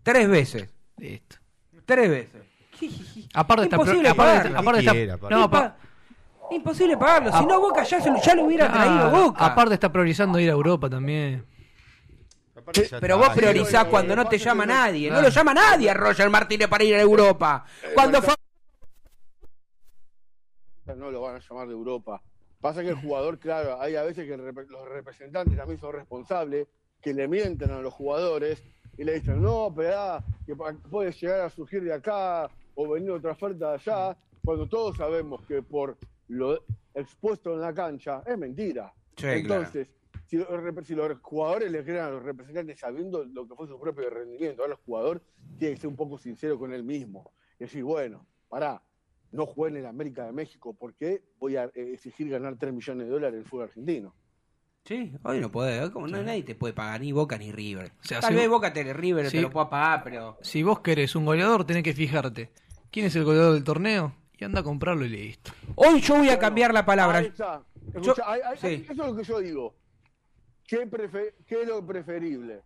[0.03, 1.37] tres veces, Listo.
[1.85, 2.43] tres veces.
[3.35, 4.59] Aparte está, Imposible aparte, pagarlo.
[4.59, 5.75] aparte está- Quiera, no,
[6.51, 7.33] Imposible pagarlo.
[7.33, 9.45] Si no, Boca ya, se lo- ya lo hubiera traído ah, Boca.
[9.47, 11.45] aparte está priorizando ir a Europa también.
[13.01, 15.11] Pero vos priorizás cuando no te llama nadie.
[15.11, 15.23] No Ah.
[15.23, 17.65] lo llama nadie a Roger Martínez para ir a Europa.
[17.95, 18.35] Cuando fue...
[20.97, 22.23] no lo van a llamar de Europa.
[22.65, 26.67] Pasa que el jugador, claro, hay a veces que los representantes también son responsables,
[27.03, 28.65] que le mienten a los jugadores
[28.97, 33.11] y le dicen, no, pero ah, que puede llegar a surgir de acá o venir
[33.11, 35.99] otra oferta de allá, cuando todos sabemos que por
[36.29, 36.59] lo
[36.95, 38.95] expuesto en la cancha es mentira.
[39.15, 39.91] Sí, Entonces,
[40.25, 43.69] si, los, rep- si los jugadores le crean a los representantes sabiendo lo que fue
[43.69, 45.23] su propio rendimiento, ahora el jugador
[45.59, 47.31] tiene que ser un poco sincero con él mismo.
[47.59, 48.83] Y decir, bueno, pará,
[49.35, 52.73] no jugué en el América de México, ¿por qué voy a eh, exigir ganar 3
[52.73, 54.15] millones de dólares en el fútbol argentino?
[54.85, 55.91] Sí, hoy no puede.
[55.91, 57.93] Como no, nadie te puede pagar, ni Boca ni River.
[58.01, 59.39] O sea, Tal si vez vos- Boca te River Sí.
[59.39, 60.39] te lo pueda pagar, pero...
[60.43, 62.53] Si vos querés un goleador, tenés que fijarte
[62.91, 65.53] quién es el goleador del torneo y anda a comprarlo y listo.
[65.75, 67.19] Hoy yo voy a cambiar la palabra.
[67.19, 67.63] Ahí está.
[67.89, 68.83] Escucha, Yo- ahí- ahí- sí.
[68.85, 69.75] Eso es lo que yo digo.
[70.67, 72.63] ¿Qué, prefe- qué es lo preferible?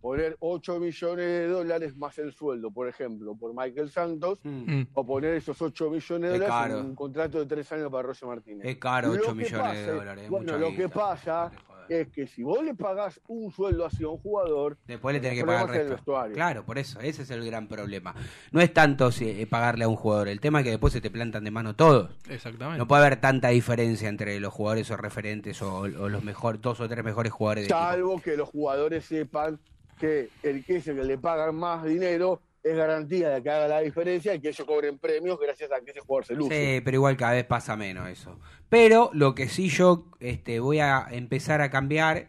[0.00, 4.48] Poner 8 millones de dólares más el sueldo, por ejemplo, por Michael Santos, Mm.
[4.80, 4.86] Mm.
[4.94, 8.02] o poner esos 8 millones de Es dólares en un contrato de 3 años para
[8.04, 8.64] Roger Martínez.
[8.66, 10.24] Es caro, Lo 8 que millones de dólares.
[10.24, 11.50] es Bueno, lo que pasa
[11.88, 15.38] es que si vos le pagás un sueldo así a un jugador, Después le tenés
[15.40, 15.94] que pagar el es el resto.
[15.96, 16.34] vestuario.
[16.34, 18.14] Claro, por eso, ese es el gran problema.
[18.52, 21.00] No es tanto si, eh, pagarle a un jugador, el tema es que después se
[21.00, 22.10] te plantan de mano todos.
[22.28, 22.78] Exactamente.
[22.78, 26.78] No puede haber tanta diferencia entre los jugadores o referentes o, o los mejor, dos
[26.80, 29.58] o tres mejores jugadores de salvo que los jugadores sepan
[29.98, 33.68] que el que es el que le pagan más dinero es garantía de que haga
[33.68, 36.76] la diferencia y que ellos cobren premios gracias a que ese jugador se luce.
[36.76, 38.38] Sí, pero igual cada vez pasa menos eso.
[38.68, 42.28] Pero lo que sí yo este, voy a empezar a cambiar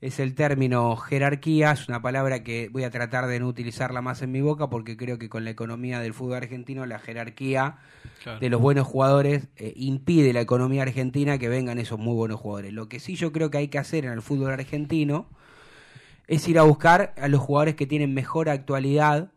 [0.00, 4.20] es el término jerarquía, es una palabra que voy a tratar de no utilizarla más
[4.20, 7.78] en mi boca porque creo que con la economía del fútbol argentino la jerarquía
[8.22, 8.38] Claro.
[8.38, 12.72] de los buenos jugadores eh, impide la economía argentina que vengan esos muy buenos jugadores.
[12.72, 15.28] Lo que sí yo creo que hay que hacer en el fútbol argentino
[16.34, 19.30] es ir a buscar a los jugadores que tienen mejor actualidad,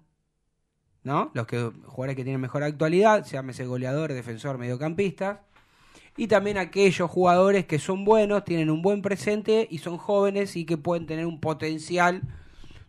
[1.03, 1.31] ¿no?
[1.33, 5.43] Los que, jugadores que tienen mejor actualidad, llámese goleador, defensor, mediocampista,
[6.17, 10.65] y también aquellos jugadores que son buenos, tienen un buen presente y son jóvenes y
[10.65, 12.21] que pueden tener un potencial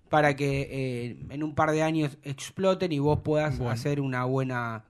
[0.09, 3.73] para que eh, en un par de años exploten y vos puedas Bueno.
[3.73, 4.85] hacer una buena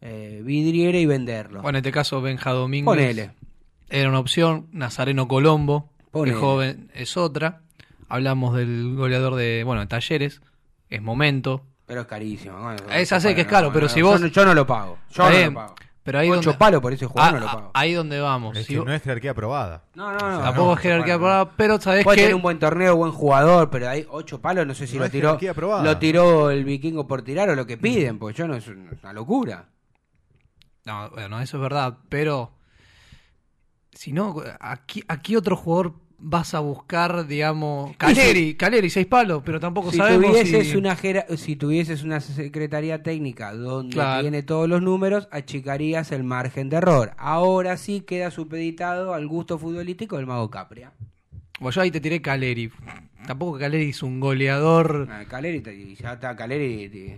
[0.00, 1.60] eh, vidriera y venderlo.
[1.60, 3.30] Bueno, en este caso Benja Domínguez Ponele.
[3.90, 7.60] era una opción, Nazareno Colombo, el joven es otra.
[8.10, 10.42] Hablamos del goleador de, bueno, de Talleres,
[10.90, 11.64] es momento.
[11.86, 12.58] Pero es carísimo.
[12.60, 14.52] Bueno, Esa sé que es caro, no, pero no, si yo vos- no- Yo no
[14.54, 14.98] lo pago.
[15.10, 15.74] Yo no lo pago.
[16.02, 17.70] Pero ahí Ocho donde, palos por ese jugador Ah, no lo ah, pago.
[17.74, 18.56] ahí donde vamos.
[18.56, 19.84] Es Si que vos- no es jerarquía aprobada.
[19.94, 20.40] No, no, no.
[20.40, 21.50] tampoco no, es jerarquía, no.
[21.56, 24.74] pero sabés Puede que tener un buen torneo, buen jugador, pero hay ocho palos, no
[24.74, 25.84] sé si No lo es tiró, jerarquía aprobada.
[25.84, 29.12] lo tiró el vikingo por tirar o lo que piden, porque yo no es una
[29.12, 29.66] locura.
[30.86, 32.52] No, bueno, eso es verdad, pero
[33.92, 39.58] si no, aquí, aquí otro jugador vas a buscar, digamos, Caleri, Caleri, seis palos, pero
[39.58, 40.76] tampoco Si sabemos tuvieses, si...
[40.76, 40.96] una
[41.36, 44.22] si tuvieses una secretaría técnica donde Claro.
[44.22, 47.12] tiene todos los números, achicarías el margen de error.
[47.16, 50.92] Ahora sí queda supeditado al gusto futbolístico del mago Capria.
[51.58, 52.70] Bueno, yo ahí te tiré Caleri.
[53.26, 55.08] Tampoco Caleri es un goleador.
[55.10, 55.62] Ah, Caleri,
[55.94, 57.16] ya está, Caleri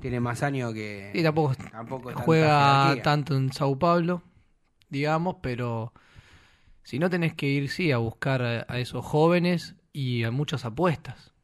[0.00, 1.10] tiene más años que...
[1.12, 4.22] Y tampoco Tampoco juega tanto en Sao Paulo,
[4.88, 5.92] digamos, pero
[6.88, 10.64] si no tenés que ir, sí, a buscar a, a esos jóvenes y a muchas
[10.64, 11.34] apuestas.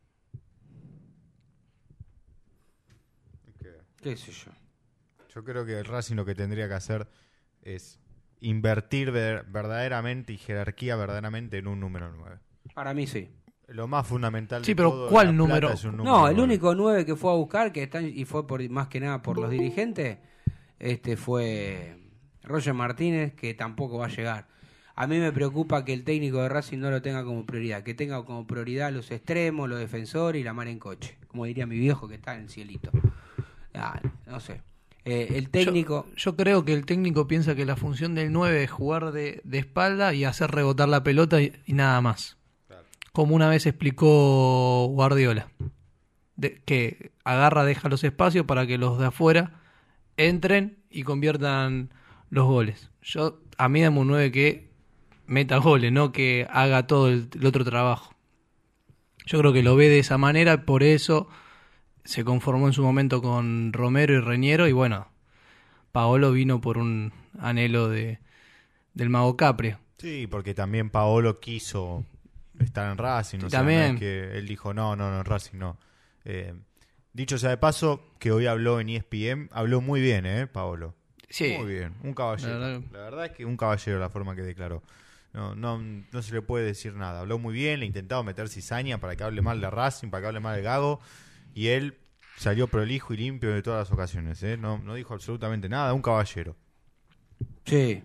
[4.02, 4.52] ¿Qué sé yo?
[5.28, 7.08] Yo creo que el Racing lo que tendría que hacer
[7.62, 8.00] es
[8.40, 12.40] invertir ver- verdaderamente y jerarquía verdaderamente en un número 9.
[12.74, 13.28] Para mí sí.
[13.68, 15.74] Lo más fundamental Sí, de pero todo, ¿cuál la plata número?
[15.74, 16.40] es un número No, el nueve.
[16.40, 19.38] único 9 que fue a buscar, que está, y fue por más que nada por
[19.38, 20.18] los dirigentes,
[20.78, 21.98] este fue
[22.42, 24.48] Roger Martínez, que tampoco va a llegar.
[24.96, 27.94] A mí me preocupa que el técnico de Racing no lo tenga como prioridad, que
[27.94, 31.78] tenga como prioridad los extremos, los defensores y la mar en coche, como diría mi
[31.78, 32.90] viejo que está en el cielito.
[33.74, 34.60] Ah, no sé.
[35.04, 36.06] Eh, el técnico...
[36.10, 39.40] Yo, yo creo que el técnico piensa que la función del 9 es jugar de,
[39.44, 42.36] de espalda y hacer rebotar la pelota y, y nada más.
[43.12, 45.48] Como una vez explicó Guardiola.
[46.36, 49.60] De- que agarra, deja los espacios para que los de afuera
[50.16, 51.90] entren y conviertan
[52.30, 52.90] los goles.
[53.02, 54.70] Yo, a mí dame un 9 que
[55.26, 58.14] meta goles, no que haga todo el, el otro trabajo.
[59.26, 61.28] Yo creo que lo ve de esa manera, por eso
[62.04, 65.08] se conformó en su momento con Romero y Reñero y bueno,
[65.92, 68.18] Paolo vino por un anhelo de
[68.92, 69.78] del mago Caprio.
[69.98, 72.04] Sí, porque también Paolo quiso
[72.60, 73.38] estar en Racing.
[73.38, 73.94] Sí, sé, no también.
[73.94, 75.78] es que él dijo, no, no, no, en Racing no.
[76.24, 76.54] Eh,
[77.12, 80.94] dicho sea de paso, que hoy habló en ESPN, habló muy bien, ¿eh, Paolo?
[81.30, 81.56] Sí.
[81.58, 82.52] Muy bien, un caballero.
[82.52, 84.82] La La verdad- verdad, es que un caballero la forma que declaró.
[85.34, 87.20] No, no, no se le puede decir nada.
[87.20, 90.26] Habló muy bien, le intentaba meter cizaña para que hable mal de Racing, para que
[90.28, 91.00] hable mal de Gago.
[91.54, 91.98] Y él
[92.36, 94.40] salió prolijo y limpio de todas las ocasiones.
[94.44, 94.56] ¿eh?
[94.56, 96.54] No, no dijo absolutamente nada, un caballero.
[97.64, 98.00] Sí,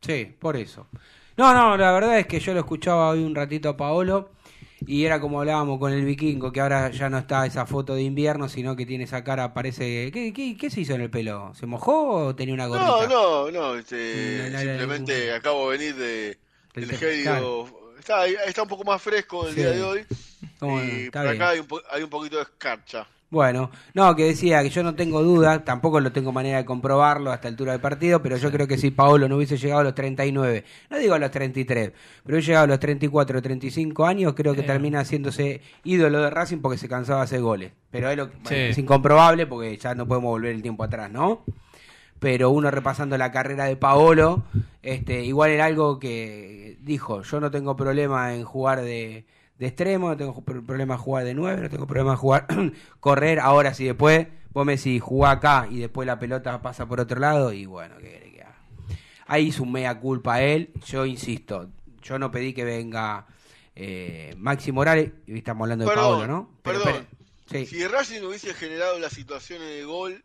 [0.00, 0.86] sí, por eso.
[1.36, 4.30] No, no, la verdad es que yo lo escuchaba hoy un ratito a Paolo
[4.86, 8.02] y era como hablábamos con el vikingo, que ahora ya no está esa foto de
[8.02, 10.12] invierno, sino que tiene esa cara, parece...
[10.12, 11.52] ¿Qué, qué, qué se hizo en el pelo?
[11.54, 13.08] ¿Se mojó o tenía una gorrita?
[13.08, 16.38] No, no, no, este, No, no, no, simplemente acabo de venir de,
[16.86, 17.66] Te- gélido.
[17.98, 19.60] Está, está un poco más fresco el Sí.
[19.60, 20.00] día de hoy.
[20.00, 21.42] Y está por bien.
[21.42, 23.06] acá hay un, po- hay un poquito de escarcha.
[23.30, 27.30] Bueno, no, que decía que yo no tengo duda, tampoco lo tengo manera de comprobarlo
[27.30, 29.84] a esta altura del partido, pero yo creo que si Paolo no hubiese llegado a
[29.84, 31.92] los 39, no digo a los 33,
[32.24, 34.64] pero hubiese llegado a los 34 o 35 años, creo que Eh.
[34.64, 37.72] termina haciéndose ídolo de Racing porque se cansaba de hacer goles.
[37.90, 38.54] Pero es, lo- Sí.
[38.54, 41.44] es incomprobable porque ya no podemos volver el tiempo atrás, ¿no?
[42.20, 44.44] Pero uno repasando la carrera de Paolo,
[44.82, 49.26] este, igual era algo que dijo, yo no tengo problema en jugar de,
[49.58, 52.46] de extremo, no tengo problema en jugar de nueve, no tengo problema en jugar,
[53.00, 57.00] correr, ahora si después, vos me decís, jugá acá y después la pelota pasa por
[57.00, 58.56] otro lado y bueno, ¿qué que haga?
[59.26, 61.68] Ahí hizo un mea culpa él, yo insisto,
[62.02, 63.26] yo no pedí que venga
[63.74, 66.50] eh, Maxi Morales, y estamos hablando de Paolo, ¿no?
[66.62, 67.06] Pero perdón.
[67.50, 67.66] sí.
[67.66, 70.24] Si Racing hubiese generado las situaciones de gol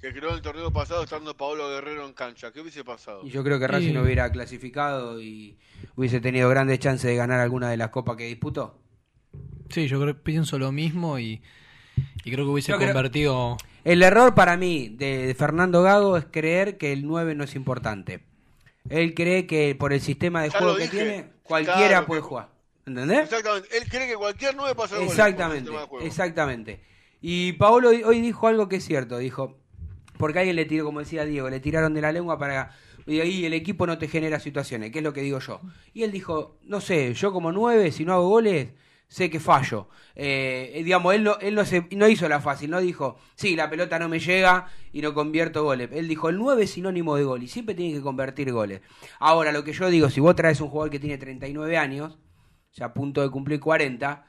[0.00, 3.22] que creó en el torneo pasado estando Paolo Guerrero en cancha, ¿qué hubiese pasado?
[3.24, 5.56] Y yo creo que Racing Y- hubiera clasificado y
[5.96, 8.78] hubiese tenido grandes chances de ganar alguna de las copas que disputó.
[9.70, 11.42] Sí, yo creo, pienso lo mismo y,
[12.24, 13.56] y creo que hubiese Yo creo- convertido...
[13.84, 18.20] El error para mí de, Fernando Gago es creer que el 9 no es importante.
[18.90, 20.96] Él cree que por el sistema de Ya juego que dije.
[20.96, 22.48] tiene, cualquiera Claro, puede que- jugar.
[22.84, 23.20] ¿Entendés?
[23.24, 23.68] Exactamente.
[23.78, 26.04] Él cree que cualquier 9 pasa Exactamente, sistema de juego.
[26.06, 26.80] exactamente.
[27.22, 29.56] Y Paolo hoy dijo algo que es cierto, dijo,
[30.18, 32.72] porque alguien le tiró, como decía Diego, le tiraron de la lengua para...
[33.06, 35.60] Y ahí el equipo no te genera situaciones, que es lo que digo yo.
[35.94, 38.70] Y él dijo, no sé, yo como nueve, si no hago goles,
[39.08, 39.88] sé que fallo.
[40.14, 44.08] Eh, digamos, él, no, no, se, hizo la fácil, no dijo, sí, la pelota no
[44.08, 45.90] me llega y no convierto goles.
[45.92, 48.80] Él dijo, el 9 es sinónimo de gol y siempre tiene que convertir goles.
[49.18, 52.18] Ahora, lo que yo digo, si vos traes un jugador que tiene 39 años,
[52.72, 54.26] ya a punto de cumplir 40,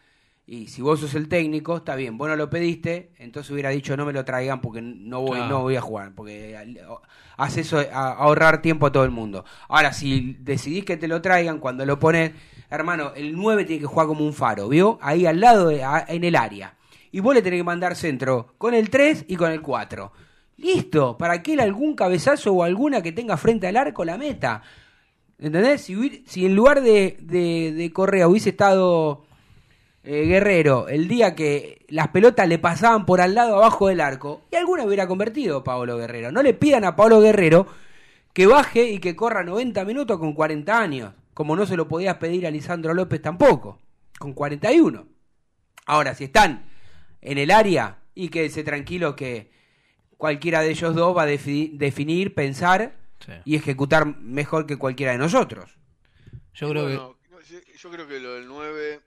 [0.49, 3.95] y si vos sos el técnico, está bien, vos no lo pediste, entonces hubiera dicho
[3.97, 5.49] no me lo traigan porque no voy, Claro.
[5.49, 6.57] no voy a jugar, porque
[7.36, 9.43] hace eso a ahorrar tiempo a todo el mundo.
[9.67, 12.31] Ahora, si decidís que te lo traigan, cuando lo pones,
[12.69, 14.97] hermano, el 9 tiene que jugar como un faro, ¿vio?
[15.01, 16.75] Ahí al lado, de- a- en el área.
[17.12, 20.12] Y vos le tenés que mandar centro con el 3 y con el 4.
[20.57, 24.63] Listo, para que él algún cabezazo o alguna que tenga frente al arco la meta.
[25.39, 25.81] ¿Entendés?
[25.81, 29.26] Si, si en lugar de, de, de Correa hubiese estado
[30.07, 34.41] eh, Guerrero el día que las pelotas le pasaban por al lado abajo del arco,
[34.51, 36.31] y alguna hubiera convertido Pablo Guerrero.
[36.31, 37.67] No le pidan a Pablo Guerrero
[38.33, 42.15] que baje y que corra 90 minutos con 40 años, como no se lo podías
[42.17, 43.79] pedir a Lisandro López tampoco,
[44.19, 45.07] con 41.
[45.87, 46.65] Ahora, si están
[47.21, 49.51] en el área, y quédese tranquilo que
[50.17, 53.31] cualquiera de ellos dos va a defi- definir, pensar Sí.
[53.45, 55.77] y ejecutar mejor que cualquiera de nosotros.
[56.53, 58.99] Yo creo que Bueno, no, yo- yo creo que lo del 9,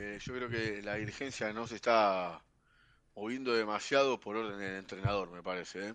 [0.00, 2.42] eh, yo creo que la dirigencia no se está
[3.14, 5.88] moviendo demasiado por orden del entrenador, me parece.
[5.88, 5.94] ¿eh?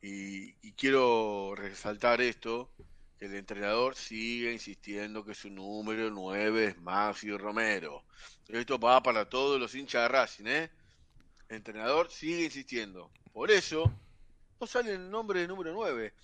[0.00, 2.70] Y, y quiero resaltar esto,
[3.18, 8.04] que el entrenador sigue insistiendo que su número 9 es Maxi Romero.
[8.48, 10.70] Esto va para todos los hinchas de Racing, ¿eh?
[11.48, 13.10] El entrenador sigue insistiendo.
[13.34, 13.92] Por eso,
[14.58, 16.14] no sale el nombre de número 9.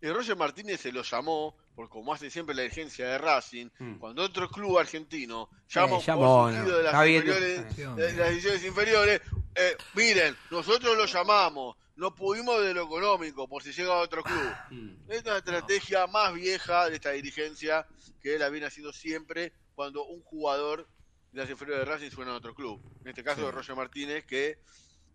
[0.00, 3.94] Y Roger Martínez se lo llamó, porque como hace siempre la dirigencia de Racing, Mm.
[3.98, 6.16] cuando otro club argentino llama Eh, por
[6.52, 9.20] no, de las, inferiores, de las divisiones inferiores,
[9.54, 14.22] eh, miren, nosotros lo llamamos, no pudimos de lo económico, por si llega a otro
[14.22, 14.54] club.
[14.70, 15.10] Mm.
[15.10, 17.86] Es una estrategia más vieja de esta dirigencia
[18.22, 20.86] que la viene haciendo siempre cuando un jugador
[21.32, 22.80] de las inferiores de Racing suena a otro club.
[23.02, 24.58] En este caso de Roger Martínez, que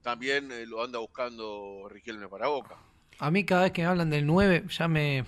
[0.02, 2.76] también eh, lo anda buscando Riquelme para Boca.
[3.20, 5.26] a mí cada vez que me hablan del 9 ya me,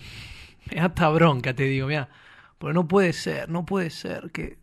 [0.71, 2.10] me da hasta bronca, te digo, mira,
[2.58, 4.58] porque no puede ser, no puede ser que,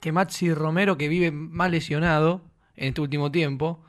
[0.00, 2.42] que Maxi Romero, que vive más lesionado
[2.76, 3.80] en este último tiempo,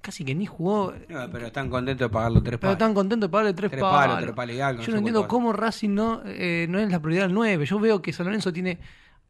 [0.00, 2.78] casi que ni jugó, No, pero están contentos de pagar los tres pero palos.
[2.78, 4.06] tan contento de pagarle tres, Tres palos.
[4.06, 6.90] palos, tres palos y algo, no Yo no entiendo cómo Racing no, eh, no es
[6.90, 7.64] la prioridad del 9.
[7.64, 8.78] Yo veo que San Lorenzo tiene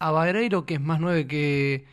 [0.01, 1.87] a Barreiro, que es más 9 que,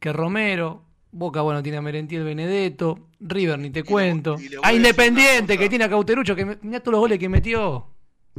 [0.00, 0.82] que Romero.
[1.18, 3.08] Boca, bueno, tiene a Merentiel Benedetto.
[3.20, 4.36] River, ni te cuento.
[4.36, 7.28] le voy A Independiente, que tiene a Cauterucho, que me- mirá todos los goles que
[7.30, 7.86] metió.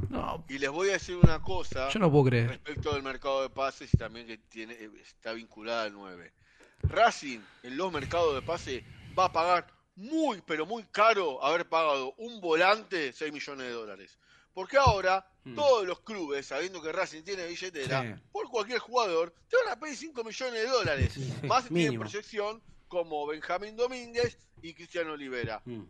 [0.09, 2.49] No, Y les voy a decir una cosa yo no puedo creer.
[2.49, 6.31] respecto del mercado de pases y también que tiene está vinculada al 9.
[6.83, 8.83] Racing en los mercados de pases
[9.17, 14.19] va a pagar muy, pero muy caro haber pagado un volante 6 millones de dólares.
[14.57, 15.53] Porque ahora Mm.
[15.53, 18.21] todos los clubes, sabiendo que Racing tiene billetera, Sí.
[18.31, 21.13] por cualquier jugador, te van a pedir 5 millones de dólares.
[21.13, 25.61] Sí, Más si tienen proyección como Benjamín Domínguez y Cristiano Olivera.
[25.63, 25.83] Mm.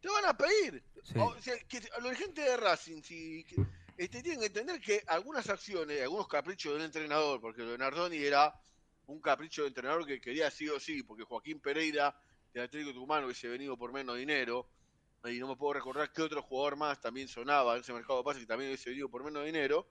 [0.00, 0.80] Te van a pedir.
[1.02, 1.14] Sí.
[1.18, 3.56] O sea, que la gente de Racing, si, que-
[3.98, 8.18] este, tienen que entender que algunas acciones, algunos caprichos del entrenador, porque lo de Nardoni
[8.18, 8.54] era
[9.08, 12.16] un capricho de entrenador que quería sí o sí, porque Joaquín Pereira
[12.54, 14.68] del Atlético Tucumano hubiese venido por menos dinero,
[15.30, 18.24] y no me puedo recordar qué otro jugador más también sonaba en ese mercado de
[18.24, 19.86] pases que también hubiese venido por menos dinero.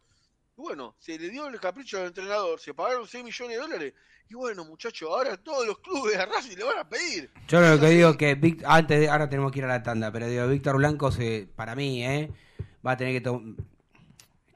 [0.58, 3.94] Y bueno, se le dio el capricho al entrenador, se pagaron 6 millones de dólares,
[4.30, 7.30] y bueno, muchachos, ahora todos los clubes de Racing le van a pedir.
[7.48, 9.82] Yo lo que digo es que Vic- antes de, ahora tenemos que ir a la
[9.84, 12.30] tanda, pero digo, Víctor Blanco se, para mí, ¿eh?
[12.86, 13.42] va a tener que to-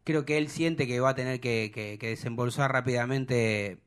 [0.03, 3.79] creo que él siente que va a tener que, que- que desembolsar rápidamente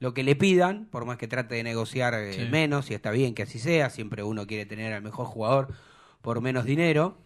[0.00, 2.44] lo que le pidan, por más que trate de negociar eh, Sí.
[2.50, 5.68] menos, y está bien que así sea, siempre uno quiere tener al mejor jugador
[6.24, 7.18] por menos dinero,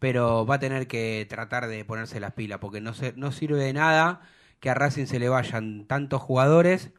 [0.00, 3.62] pero va a tener que tratar de ponerse las pilas, porque no, se, no sirve
[3.62, 6.90] de nada que a Racing se le vayan tantos jugadores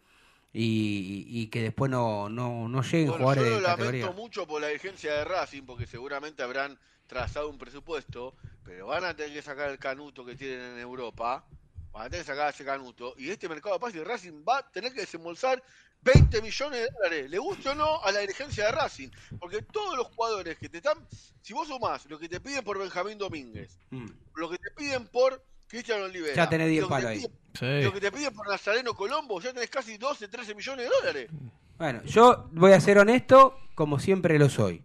[0.53, 4.61] y, que después no, no, no lleguen Bueno, jugadores yo lo de lamento mucho por
[4.61, 8.33] la dirigencia de Racing, porque seguramente habrán trazado un presupuesto,
[8.63, 11.43] pero van a tener que sacar el canuto que tienen en Europa,
[11.91, 14.59] van a tener que sacar ese canuto, y este mercado de pases de Racing va
[14.59, 15.61] a tener que desembolsar
[16.03, 19.95] 20 millones de dólares, le guste o no a la dirigencia de Racing, porque todos
[19.95, 20.97] los jugadores que te están,
[21.41, 24.07] si vos sumás lo que te piden por Benjamín Domínguez, Mm.
[24.35, 27.19] lo que te piden por Cristian Olivera, Ya tenés 10 lo que te palos ahí.
[27.19, 27.83] piden- Sí.
[27.85, 31.29] lo que te piden por Nazareno Colombo, ya tenés casi 12, 13 millones de dólares.
[31.77, 34.83] Bueno, yo voy a ser honesto, como siempre lo soy.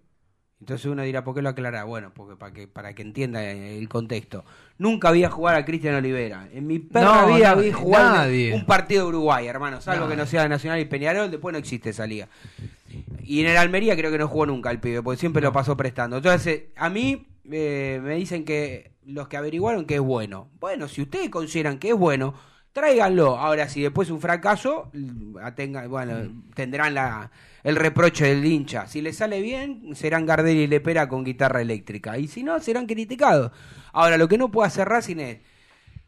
[0.61, 1.85] Entonces uno dirá, ¿por qué lo aclara?
[1.85, 4.45] Bueno, porque para que, para que entienda el contexto.
[4.79, 6.49] Nunca vi a jugar a Cristian Olivera.
[6.53, 8.55] En mi perra No, vida no, vi jugar nadie.
[8.55, 9.81] un partido de Uruguay, hermano.
[9.83, 10.17] Salvo Nadie.
[10.17, 12.29] que no sea Nacional y Peñarol, después no existe esa liga.
[13.23, 15.77] Y en el Almería creo que no jugó nunca el pibe, porque siempre lo pasó
[15.77, 16.17] prestando.
[16.17, 20.49] Entonces, a mí eh, me dicen que los que averiguaron que es bueno.
[20.59, 22.35] Bueno, si ustedes consideran que es bueno,
[22.73, 23.37] tráiganlo.
[23.39, 27.31] Ahora, si después es un fracaso, mm, atenga- bueno, tendrán la,
[27.67, 28.87] el reproche del hincha.
[28.87, 32.17] Si les sale bien, serán Gardel y Lepera con guitarra eléctrica.
[32.17, 33.51] Y si no, serán criticados.
[33.93, 35.39] Ahora, lo que no puede hacer Racing es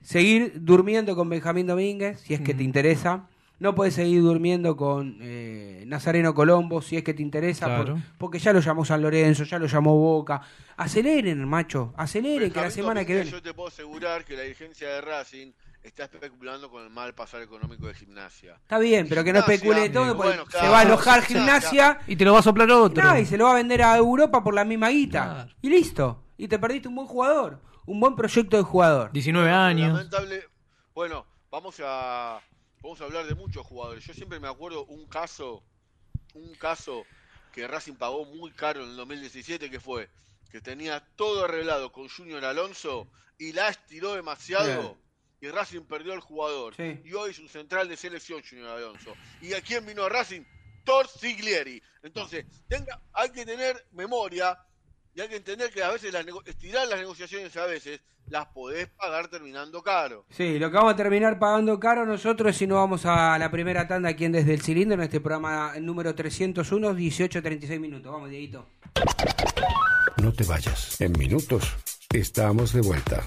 [0.01, 3.27] seguir durmiendo con Benjamín Domínguez, si es que te interesa.
[3.59, 8.39] No puedes seguir durmiendo con eh, Nazareno Colombo, si es que te interesa, por- porque
[8.39, 10.41] ya lo llamó San Lorenzo, ya lo llamó Boca.
[10.77, 13.29] Aceleren, macho, aceleren, que la semana que viene...
[13.33, 15.51] Yo te puedo asegurar que la dirigencia de Racing
[15.83, 18.55] está especulando con el mal pasar económico de gimnasia.
[18.55, 21.71] Está bien, pero que no Gimnasia, especule todo, porque bueno, se va a enojar Gimnasia.
[21.71, 23.03] gimnasia Y te lo va a soplar otro.
[23.03, 25.25] no, y se lo va a vender a Europa por la misma guita.
[25.25, 25.51] Claro.
[25.63, 26.25] Y listo.
[26.37, 29.13] Y te perdiste un buen jugador, un buen proyecto de jugador.
[29.13, 29.93] 19 años.
[29.93, 30.45] Lamentable.
[30.95, 32.41] Bueno, vamos a
[32.83, 34.05] vamos a hablar de muchos jugadores.
[34.05, 35.63] Yo siempre me acuerdo un caso,
[36.35, 37.05] un caso
[37.53, 40.09] que Racing pagó muy caro en el 2017 que fue
[40.51, 43.09] que tenía todo arreglado con Junior Alonso
[43.39, 44.97] y la estiró demasiado
[45.41, 46.75] y Racing perdió al jugador.
[46.77, 47.01] Sí.
[47.05, 49.15] Y hoy es un central de selección Junior Alonso.
[49.41, 50.43] ¿Y a quién vino a Racing?
[50.85, 51.83] Torsiglieri.
[52.03, 54.59] Entonces, tenga, hay que tener memoria
[55.15, 58.47] y hay que entender que a veces las nego- estirar las negociaciones a veces las
[58.49, 60.25] podés pagar terminando caro.
[60.31, 63.87] Sí, lo que vamos a terminar pagando caro nosotros si no vamos a la primera
[63.89, 68.13] tanda aquí en Desde el Cilindro, en este programa número 301, 18.36 minutos.
[68.13, 68.67] Vamos, Dieguito.
[70.23, 71.01] No te vayas.
[71.01, 71.65] En minutos
[72.13, 73.27] estamos de vuelta.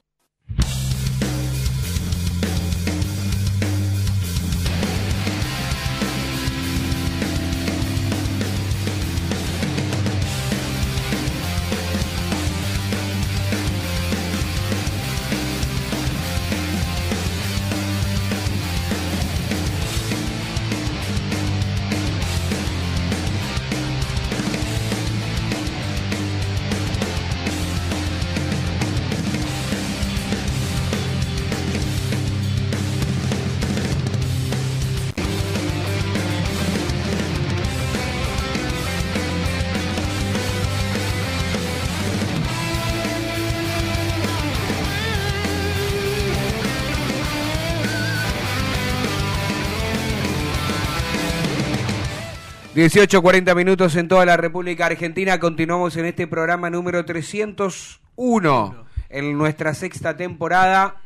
[52.81, 55.39] 18, 40 minutos en toda la República Argentina.
[55.39, 60.99] Continuamos en este programa número 301 en nuestra sexta temporada.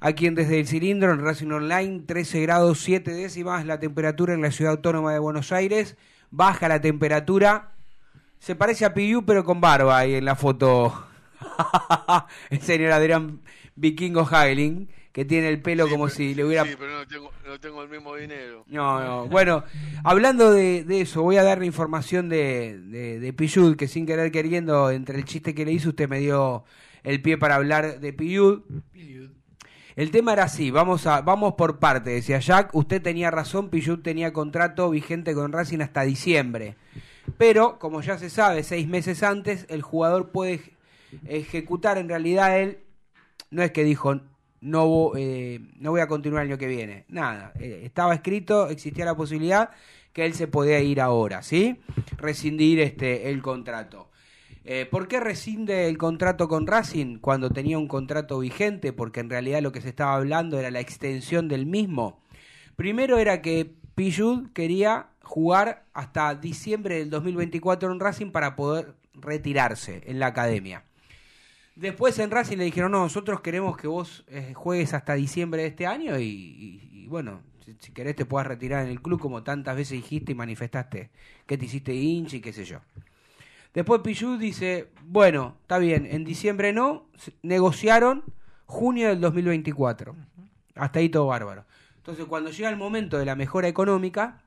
[0.00, 4.40] Aquí en Desde el Cilindro, en Racing Online, 13 grados 7 décimas la temperatura en
[4.40, 5.98] la ciudad autónoma de Buenos Aires.
[6.30, 7.72] Baja la temperatura.
[8.38, 11.08] Se parece a Piyu, pero con barba ahí en la foto.
[12.48, 13.42] el señor Adrián
[13.76, 17.60] Vikingo Hagling, que tiene el pelo como si le hubiera Sí, pero no tengo, no
[17.60, 18.64] tengo el mismo dinero.
[18.68, 19.26] no, no.
[19.26, 19.62] Bueno,
[20.04, 24.06] hablando de, de eso, voy a dar la información de, de, de Piyud, que sin
[24.06, 26.64] querer queriendo, entre el chiste que le hice, usted me dio
[27.02, 28.62] el pie para hablar de Piyud.
[29.94, 33.98] El tema era así, vamos, a, vamos por parte, decía Jack, usted tenía razón, Piyud
[33.98, 36.76] tenía contrato vigente con Racing hasta diciembre.
[37.36, 40.72] Pero, como ya se sabe, seis meses antes, el jugador puede ej-
[41.26, 42.78] ejecutar, en realidad él,
[43.50, 44.18] no es que dijo,
[44.62, 47.04] no, eh, no voy a continuar el año que viene.
[47.08, 49.70] Nada, eh, estaba escrito, existía la posibilidad
[50.12, 51.80] que él se podía ir ahora, ¿sí?
[52.16, 54.08] Rescindir este, el contrato.
[54.64, 58.92] Eh, ¿Por qué rescinde el contrato con Racing cuando tenía un contrato vigente?
[58.92, 62.20] Porque en realidad lo que se estaba hablando era la extensión del mismo.
[62.76, 70.02] Primero era que Pijud quería jugar hasta diciembre del 2024 en Racing para poder retirarse
[70.06, 70.84] en la academia.
[71.74, 75.68] Después en Racing le dijeron, no, nosotros queremos que vos eh, juegues hasta diciembre de
[75.68, 79.18] este año y, y- y bueno, si, si querés te puedas retirar en el club
[79.20, 81.10] como tantas veces dijiste y manifestaste
[81.46, 82.80] que te hiciste hincha y qué sé yo.
[83.72, 87.06] Después Pichu dice, bueno, está bien, en diciembre no,
[87.42, 88.22] negociaron
[88.66, 90.14] junio del 2024.
[90.74, 91.64] Hasta ahí todo bárbaro.
[91.96, 94.42] Entonces cuando llega el momento de la mejora económica,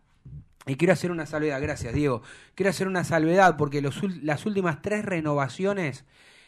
[0.68, 2.22] y quiero hacer una salvedad, gracias Diego,
[2.56, 6.06] quiero hacer una salvedad porque los, las últimas tres renovaciones,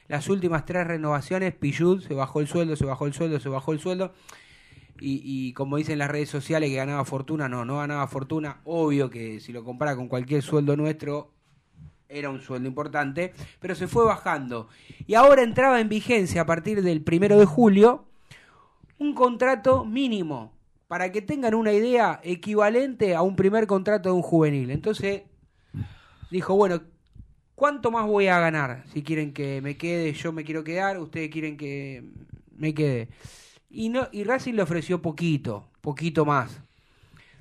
[0.07, 3.73] las últimas tres renovaciones, Pichud se bajó el sueldo, se bajó el sueldo, se bajó
[3.73, 4.13] el sueldo.
[4.99, 8.61] Y, y como dicen las redes sociales que ganaba fortuna, no, no ganaba fortuna.
[8.63, 11.31] Obvio que si lo compara con cualquier sueldo nuestro,
[12.09, 14.69] era un sueldo importante, pero se fue bajando.
[15.05, 18.05] Y ahora entraba en vigencia a partir del primero de julio
[18.97, 20.53] un contrato mínimo,
[20.87, 24.71] para que tengan una idea equivalente a un primer contrato de un juvenil.
[24.71, 25.23] Entonces
[26.31, 26.81] dijo, bueno,
[27.57, 28.83] ¿cuánto más voy a ganar?
[28.93, 32.03] Si quieren que me quede, yo me quiero quedar, ustedes quieren que
[32.55, 33.09] me quede.
[33.67, 36.61] Y, no, y Racing le ofreció poquito, poquito más.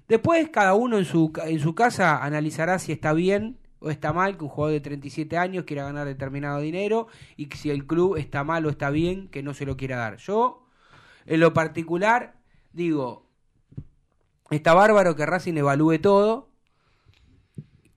[0.09, 4.39] Después cada uno en su, en su casa analizará si está bien o está mal
[4.39, 8.43] que un jugador de 37 años quiera ganar determinado dinero y si el club está
[8.43, 10.17] mal o está bien que no se lo quiera dar.
[10.17, 10.67] Yo,
[11.27, 12.37] en lo particular,
[12.73, 13.27] digo,
[14.51, 16.49] está bárbaro que Racing evalúe todo,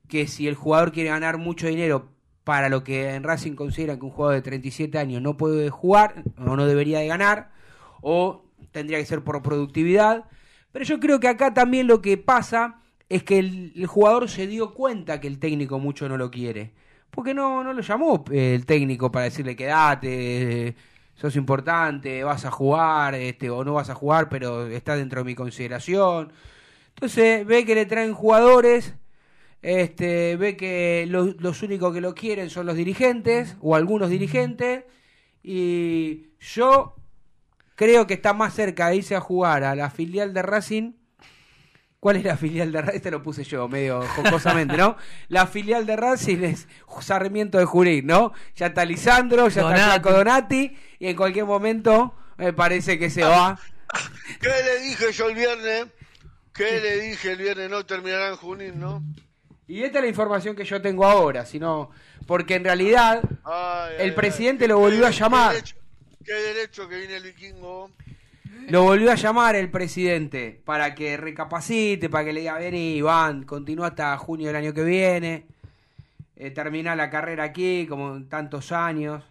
[0.09, 2.09] que si el jugador quiere ganar mucho dinero
[2.43, 6.23] para lo que en Racing consideran que un jugador de 37 años no puede jugar
[6.37, 7.51] o no debería de ganar,
[8.01, 10.25] o tendría que ser por productividad.
[10.71, 14.73] Pero yo creo que acá también lo que pasa es que el, jugador se dio
[14.73, 16.73] cuenta que el técnico mucho no lo quiere.
[17.11, 20.75] Porque no, no lo llamó eh, el técnico para decirle quédate,
[21.15, 25.25] sos importante, vas a jugar, este, o no vas a jugar, pero está dentro de
[25.25, 26.31] mi consideración.
[26.89, 28.95] Entonces ve que le traen jugadores,
[29.61, 34.85] este, ve que los, los únicos que lo quieren son los dirigentes, o algunos dirigentes,
[35.43, 36.95] y yo
[37.75, 40.93] creo que está más cerca de irse a jugar a la filial de Racing.
[41.99, 42.95] ¿Cuál es la filial de Racing?
[42.97, 44.95] Este lo puse yo, medio jocosamente, ¿no?
[45.27, 46.67] La filial de Racing es
[47.01, 48.31] Sarmiento de Junín, ¿no?
[48.55, 49.83] Ya está Lisandro, ya está Donati.
[49.83, 53.59] Flaco Donati, y en cualquier momento me parece que se va.
[54.39, 55.87] ¿Qué le dije yo el viernes?
[56.53, 57.69] ¿Qué le dije el viernes?
[57.69, 59.03] No terminará en Junín, ¿no?
[59.69, 61.91] Y esta es la información que yo tengo ahora, sino
[62.27, 65.55] porque en realidad Ay, el ay, presidente ay, lo volvió a qué llamar.
[65.55, 65.75] derecho-
[66.25, 67.91] Qué derecho que viene el vikingo.
[68.67, 73.43] Lo volvió a llamar el presidente para que recapacite, para que le diga, vení, Iván,
[73.43, 75.45] continúa hasta junio del año que viene,
[76.35, 79.23] eh, termina la carrera aquí, como en tantos años.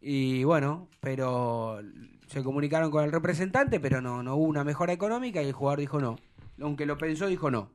[0.00, 1.80] Y bueno, pero
[2.26, 5.80] se comunicaron con el representante, pero no, no hubo una mejora económica y el jugador
[5.80, 6.18] dijo no.
[6.60, 7.70] Aunque lo pensó, dijo no.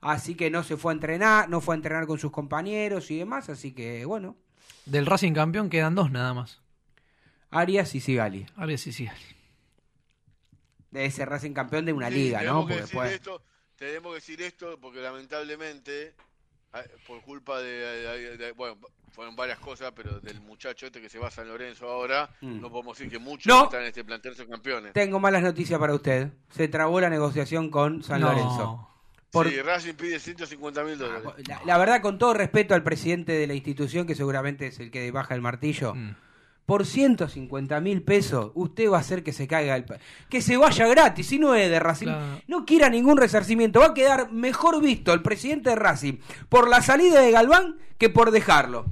[0.00, 3.18] Así que no se fue a entrenar, no fue a entrenar con sus compañeros y
[3.18, 4.36] demás, así que bueno,
[4.86, 6.60] Del Racing campeón quedan dos nada más.
[7.50, 8.46] Arias y Sigali.
[8.56, 9.08] Arias y sí.
[10.90, 12.68] Debe ser Racing campeón de una Sí, liga, tenemos ¿no?
[12.68, 13.12] que después...
[13.12, 13.42] esto,
[13.76, 16.14] tenemos que decir esto porque lamentablemente,
[16.72, 18.76] ah, por culpa de, de- de- bueno,
[19.12, 22.60] fueron varias cosas, pero del muchacho este que se va a San Lorenzo ahora, Mm.
[22.60, 23.60] no podemos decir que muchos No.
[23.60, 24.92] que están en este plantel son campeones.
[24.94, 26.32] Tengo malas noticias para usted.
[26.50, 28.30] Se trabó la negociación con San No.
[28.32, 28.89] Lorenzo.
[29.30, 31.24] Por- Sí, Racing pide 150 mil dólares.
[31.46, 34.90] la, la verdad, con todo respeto al presidente de la institución, que seguramente es el
[34.90, 36.16] que baja el martillo, Mm.
[36.66, 39.84] por 150 mil pesos, usted va a hacer que se caiga el...
[40.28, 42.06] Que se vaya gratis, si no es de Racing.
[42.06, 42.40] Claro.
[42.48, 43.80] No quiera ningún resarcimiento.
[43.80, 46.14] Va a quedar mejor visto el presidente de Racing
[46.48, 48.86] por la salida de Galván que por dejarlo.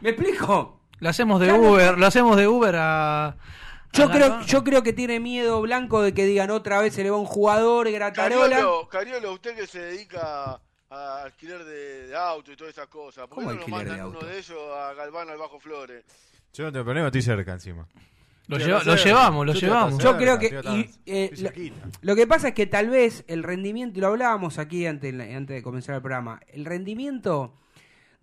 [0.00, 0.80] ¿Me explico?
[1.00, 3.36] Lo hacemos de Ya no- Uber, lo hacemos de Uber a.
[3.92, 7.10] Yo creo, yo creo que tiene miedo Blanco de que digan otra vez se le
[7.10, 8.56] va un jugador, Gratarola.
[8.56, 13.26] Cariolo, Cariolo, usted que se dedica a alquiler de, de auto y todas esas cosas,
[13.26, 14.18] ¿por qué ¿Cómo no lo alquiler de mandan auto?
[14.20, 16.04] uno de ellos a Galván al Bajo Flores?
[16.54, 17.86] Yo no tengo problema, estoy cerca encima.
[18.48, 20.02] Lo, lleva- llevamos, lo Yo llevamos.
[20.02, 21.72] Yo creo que y, eh,
[22.02, 25.56] lo, que pasa es que tal vez el rendimiento, y lo hablábamos aquí antes, antes
[25.56, 27.54] de comenzar el programa, el rendimiento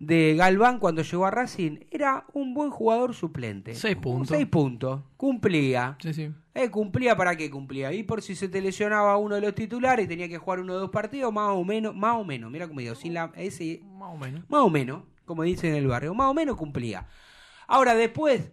[0.00, 3.74] de Galván cuando llegó a Racing era un buen jugador suplente.
[3.74, 4.28] Seis puntos.
[4.28, 5.02] Seis puntos.
[5.18, 5.96] Cumplía.
[6.00, 6.30] Sí, sí.
[6.54, 7.92] Eh, cumplía para qué cumplía.
[7.92, 10.72] Y por si se te lesionaba uno de los titulares y tenía que jugar uno
[10.72, 13.82] o dos partidos, más o menos, más o menos, mira como digo, sin la, ese,
[13.92, 14.42] Más o menos.
[14.48, 17.06] más o menos, como dicen en el barrio, más o menos cumplía.
[17.68, 18.50] Ahora, después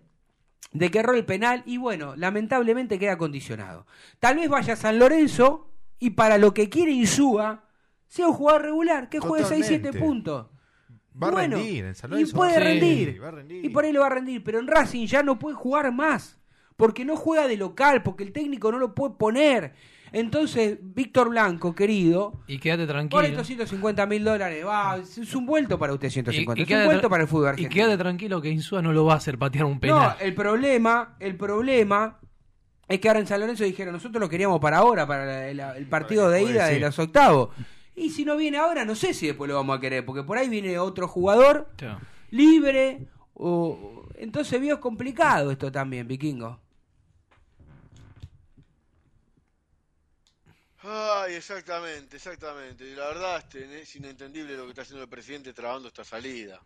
[0.74, 3.88] de que erró el penal, y bueno, lamentablemente queda condicionado.
[4.20, 7.64] Tal vez vaya a San Lorenzo y para lo que quiere Insúa,
[8.06, 9.94] sea un jugador regular, que juegue 6-7 Totalmente.
[10.00, 10.48] puntos.
[11.22, 13.24] Va a Bueno, rendir en San Y puede Sí, rendir.
[13.24, 13.66] va a rendir.
[13.66, 14.44] Y por ahí lo va a rendir.
[14.44, 16.38] Pero en Racing ya no puede jugar más.
[16.76, 19.74] Porque no juega de local, porque el técnico no lo puede poner.
[20.12, 23.24] Entonces, Víctor Blanco, querido, Y quédate por tranquilo.
[23.24, 26.62] estos 150 mil dólares, va, es un vuelto para usted 150.
[26.62, 27.74] Y- y es un vuelto para el fútbol Y argentino.
[27.74, 30.16] quédate tranquilo que Insúa no lo va a hacer patear un penal.
[30.20, 32.20] No, el problema, el problema
[32.88, 35.78] es que ahora en San Lorenzo dijeron, nosotros lo queríamos para ahora, para la- la-
[35.78, 37.50] el partido de ida de los octavos.
[37.98, 40.38] Y si no viene ahora, no sé si después lo vamos a querer, porque por
[40.38, 41.68] ahí viene otro jugador
[42.30, 43.08] libre.
[43.34, 44.08] O...
[44.16, 46.60] Entonces vio es complicado esto también, vikingo.
[50.84, 52.86] Ay, exactamente, exactamente.
[52.86, 56.62] Y la verdad este, es inentendible lo que está haciendo el presidente trabando esta salida.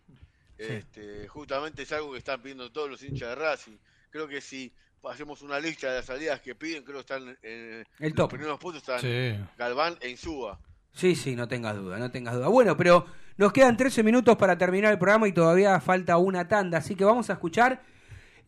[0.57, 3.77] Este, justamente es algo que están pidiendo todos los hinchas de Racing.
[4.09, 4.71] Creo que si
[5.05, 8.31] hacemos una lista de las salidas que piden, creo que están en El los top.
[8.31, 9.33] primeros puntos están Sí.
[9.57, 10.59] Galván e Insúa.
[10.93, 12.47] Sí, sí, no tengas duda, no tengas duda.
[12.47, 13.05] Bueno, pero
[13.37, 17.05] nos quedan 13 minutos para terminar el programa y todavía falta una tanda, así que
[17.05, 17.81] vamos a escuchar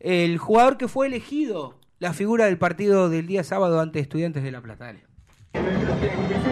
[0.00, 4.50] el jugador que fue elegido, la figura del partido del día sábado ante Estudiantes de
[4.50, 4.84] La Plata.
[4.84, 5.13] Dale.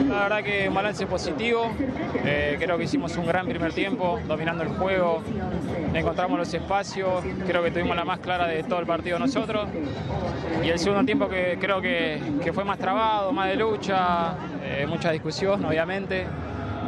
[0.08, 1.72] La verdad que un balance positivo.
[2.24, 5.22] Eh, creo que hicimos un gran primer tiempo, dominando el juego.
[5.94, 7.24] Encontramos los espacios.
[7.46, 9.68] Creo que tuvimos la más clara de todo el partido nosotros.
[10.62, 12.20] Y el segundo tiempo que creo que,
[12.54, 16.26] fue más trabado, más de lucha, eh, mucha discusión, obviamente.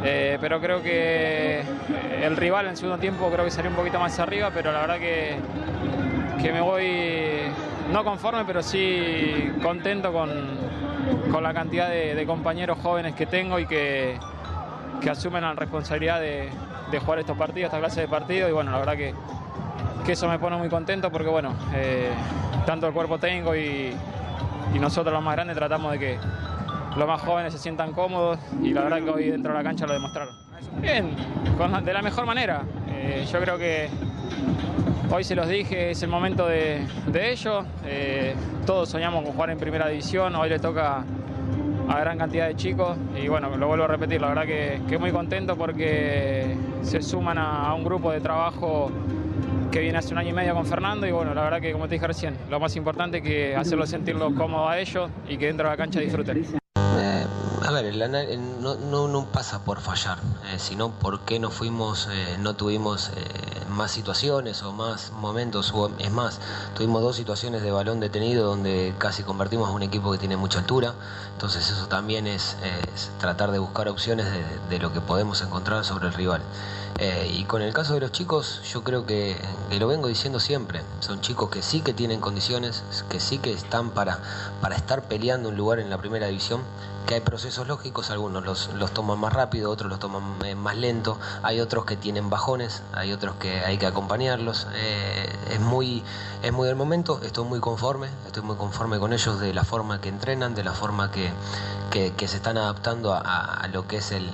[0.03, 1.63] Eh, pero creo que
[2.21, 4.81] el rival en el segundo tiempo creo que salió un poquito más arriba, pero la
[4.81, 5.35] verdad que,
[6.41, 7.41] que me voy
[7.91, 10.29] no conforme, pero sí contento con,
[11.31, 14.17] con la cantidad de, compañeros jóvenes que tengo y que,
[15.01, 16.49] que asumen la responsabilidad de,
[16.99, 18.49] jugar estos partidos, esta clase de partidos.
[18.49, 19.13] Y bueno, la verdad que,
[20.05, 22.09] que eso me pone muy contento porque bueno, eh,
[22.65, 23.93] tanto el cuerpo tengo y,
[24.73, 26.17] y nosotros los más grandes tratamos de que
[26.95, 29.85] los más jóvenes se sientan cómodos y la verdad que hoy dentro de la cancha
[29.85, 30.35] lo demostraron.
[30.81, 31.15] Bien,
[31.83, 32.63] de la mejor manera.
[32.87, 33.89] Eh, yo creo que
[35.11, 37.65] hoy se los dije, es el momento de, de ellos.
[37.85, 38.35] Eh,
[38.65, 41.03] todos soñamos con jugar en primera división, hoy le toca
[41.87, 44.97] a gran cantidad de chicos y bueno, lo vuelvo a repetir, la verdad que, que
[44.97, 48.89] muy contento porque se suman a, un grupo de trabajo
[49.71, 51.87] que viene hace un año y medio con Fernando y bueno, la verdad que como
[51.87, 55.47] te dije recién, lo más importante es que hacerlos sentirlos cómodos a ellos y que
[55.47, 56.57] dentro de la cancha disfruten.
[56.97, 57.25] Eh,
[57.61, 60.17] a ver, el eh, no, no, no pasa por fallar,
[60.53, 63.11] eh, sino por qué no fuimos, no tuvimos
[63.75, 65.73] más situaciones o más momentos.
[65.99, 66.39] es más,
[66.75, 70.59] tuvimos dos situaciones de balón detenido donde casi convertimos a un equipo que tiene mucha
[70.59, 70.93] altura.
[71.33, 72.57] Entonces eso también es,
[73.19, 74.25] tratar de buscar opciones
[74.69, 76.41] de lo que podemos encontrar sobre el rival.
[76.97, 79.35] Eh, y con el caso de los chicos, yo creo que,
[79.69, 80.81] que lo vengo diciendo siempre.
[81.01, 84.19] Son chicos que sí que tienen condiciones, que sí que están para,
[84.61, 86.61] para estar peleando un lugar en la primera división,
[87.05, 90.77] que hay procesos lógicos, algunos los, los toman más rápido, otros los toman eh, más
[90.77, 94.65] lento, hay otros que tienen bajones, hay otros que hay que acompañarlos.
[94.73, 96.01] Eh, es, muy,
[96.43, 99.99] es muy el momento, estoy muy conforme, estoy muy conforme con ellos de la forma
[99.99, 101.29] que entrenan, de la forma que,
[101.91, 104.31] que, se están adaptando a, lo que es el-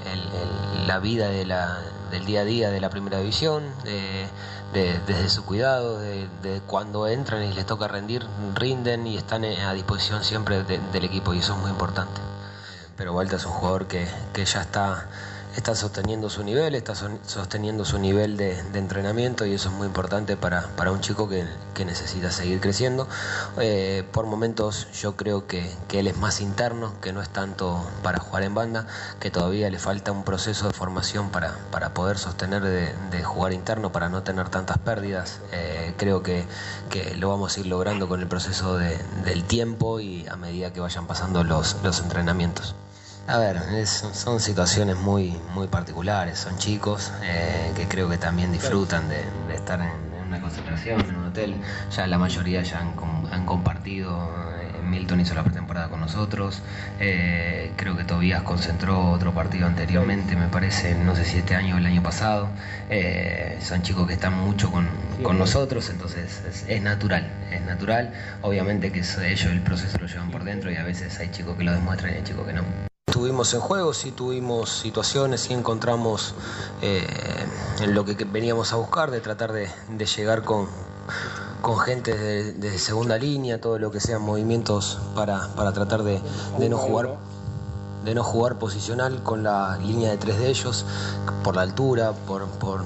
[0.88, 1.80] la vida de la,
[2.12, 4.28] del día a día de la primera división, de-
[4.74, 6.28] de- desde su cuidado, de,
[6.68, 11.34] cuando entran y les toca rendir, rinden y están a disposición siempre de- del equipo
[11.34, 12.22] y eso es muy importante.
[12.98, 15.08] Pero Walter es un jugador que, que ya está
[15.56, 20.38] está sosteniendo su nivel, está sosteniendo su nivel de, entrenamiento y eso es muy importante
[20.38, 23.08] para, para un chico que, que necesita seguir creciendo.
[23.60, 27.86] Eh, por momentos yo creo que, que él es más interno, que no es tanto
[28.04, 28.88] para jugar en banda,
[29.20, 33.54] que todavía le falta un proceso de formación para, para poder sostener de, de jugar
[33.54, 35.40] interno, para no tener tantas pérdidas.
[35.52, 36.46] Eh, creo que,
[36.90, 40.72] que lo vamos a ir logrando con el proceso de- del tiempo y a medida
[40.74, 42.76] que vayan pasando los, los entrenamientos.
[43.28, 48.52] A ver, es- son situaciones muy, muy particulares, son chicos eh, que creo que también
[48.52, 51.62] disfrutan de, de estar en, en una concentración, en un hotel.
[51.96, 52.96] Ya la mayoría ya han,
[53.32, 54.28] han compartido,
[54.60, 56.62] eh, Milton hizo la pretemporada con nosotros,
[57.00, 61.76] eh, creo que Tobías concentró otro partido anteriormente, me parece, no sé si este año
[61.76, 62.50] o el año pasado.
[62.90, 64.90] Eh, son chicos que están mucho con,
[65.24, 68.14] con nosotros, entonces es, es natural, es natural.
[68.42, 71.56] Obviamente que eso- ellos el proceso lo llevan por dentro y a veces hay chicos
[71.56, 72.91] que lo demuestran y hay chicos que no.
[73.12, 76.34] Estuvimos en juego, sí tuvimos situaciones, sí encontramos
[76.82, 77.06] eh,
[77.82, 79.70] en lo que veníamos a buscar, de tratar de,
[80.16, 80.70] llegar con,
[81.62, 86.22] con gente de, segunda línea, todo lo que sean movimientos para, para tratar de
[86.70, 87.18] no jugar
[88.04, 90.86] de no jugar posicional con la línea de tres de ellos,
[91.44, 92.84] por la altura, por, por,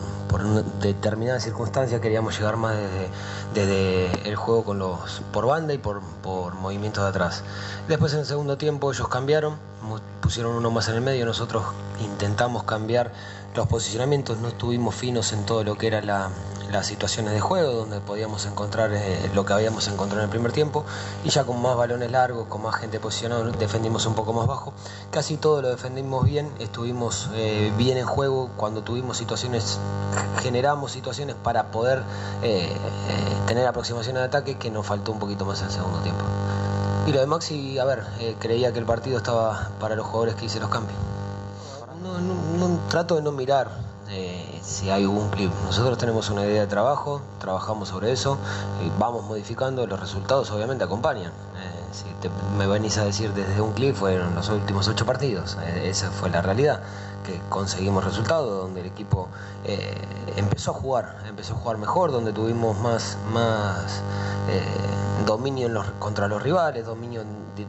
[0.82, 3.10] determinadas circunstancias queríamos llegar más desde,
[3.54, 7.44] desde el juego con los por banda y por, por movimientos de atrás.
[7.88, 9.56] Después en el segundo tiempo ellos cambiaron,
[10.20, 11.64] pusieron uno más en el medio, nosotros
[12.02, 13.14] intentamos cambiar
[13.56, 16.30] los posicionamientos, no estuvimos finos en todo lo que era la,
[16.72, 20.52] las situaciones de juego, donde podíamos encontrar eh, lo que habíamos encontrado en el primer
[20.52, 20.86] tiempo,
[21.24, 24.74] y ya con más balones largos, con más gente posicionada, defendimos un poco más bajo.
[25.10, 29.80] Casi todo lo defendimos bien, estuvimos eh, bien en juego, cuando tuvimos situaciones,
[30.42, 32.04] generamos situaciones para poder
[32.44, 32.76] eh,
[33.48, 36.24] tener aproximación al ataque, que nos faltó un poquito más en el segundo tiempo.
[37.08, 38.04] Y lo de Maxi, a ver,
[38.40, 40.98] creía que el partido estaba para los jugadores que hice los cambios.
[42.06, 43.68] No, no- no- trato de no mirar
[44.12, 45.52] eh, si hay algún clip.
[45.66, 48.38] Nosotros tenemos una idea de trabajo, trabajamos sobre eso,
[48.86, 51.32] y vamos modificando, los resultados obviamente acompañan.
[51.32, 55.58] Eh, si te- me venís a decir desde un clip fueron los últimos ocho partidos,
[55.64, 56.82] eh, esa fue la realidad,
[57.26, 59.28] que conseguimos resultados, donde el equipo
[59.64, 59.94] eh,
[60.36, 64.02] empezó a jugar, empezó a jugar mejor, donde tuvimos más, más
[64.50, 64.62] eh,
[65.26, 67.66] dominio en los- contra los rivales, dominio en de-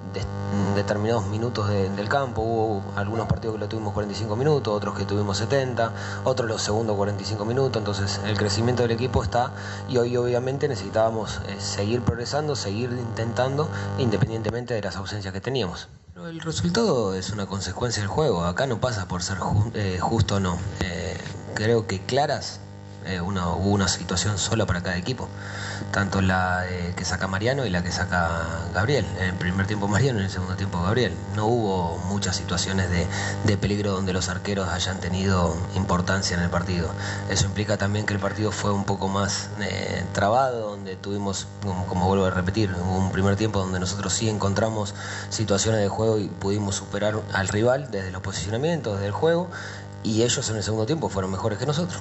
[0.74, 2.42] determinados minutos de- del campo.
[2.42, 5.92] Hubo algunos partidos que lo tuvimos 45 minutos, otros que tuvimos 70,
[6.24, 7.78] otros los segundos 45 minutos.
[7.80, 9.52] Entonces el crecimiento del equipo está
[9.88, 15.88] y hoy obviamente necesitábamos eh, seguir progresando, seguir intentando, independientemente de las ausencias que teníamos.
[16.16, 18.42] Pero El resultado es una consecuencia del juego.
[18.46, 20.58] Acá no pasa por ser ju- eh, justo o no.
[20.80, 21.14] Eh,
[21.54, 22.58] creo que claras
[23.06, 25.28] eh, una, hubo una situación sola para cada equipo.
[25.92, 29.06] Tanto la eh, que saca Mariano y la que saca Gabriel.
[29.18, 31.12] En el primer tiempo Mariano en el segundo tiempo Gabriel.
[31.34, 33.06] No hubo muchas situaciones de,
[33.44, 36.90] de peligro donde los arqueros hayan tenido importancia en el partido.
[37.30, 41.86] Eso implica también que el partido fue un poco más eh, trabado, donde tuvimos, como,
[41.86, 44.94] como vuelvo a repetir, un primer tiempo donde nosotros sí encontramos
[45.30, 49.48] situaciones de juego y pudimos superar al rival desde los posicionamientos, desde el juego,
[50.02, 52.00] y ellos en el segundo tiempo fueron mejores que nosotros.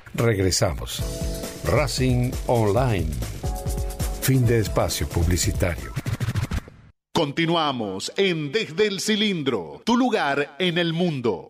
[0.13, 1.01] Regresamos.
[1.65, 3.07] Racing Online.
[4.21, 5.91] Fin de espacio publicitario.
[7.13, 11.47] Continuamos en Desde el Cilindro, tu lugar en el mundo.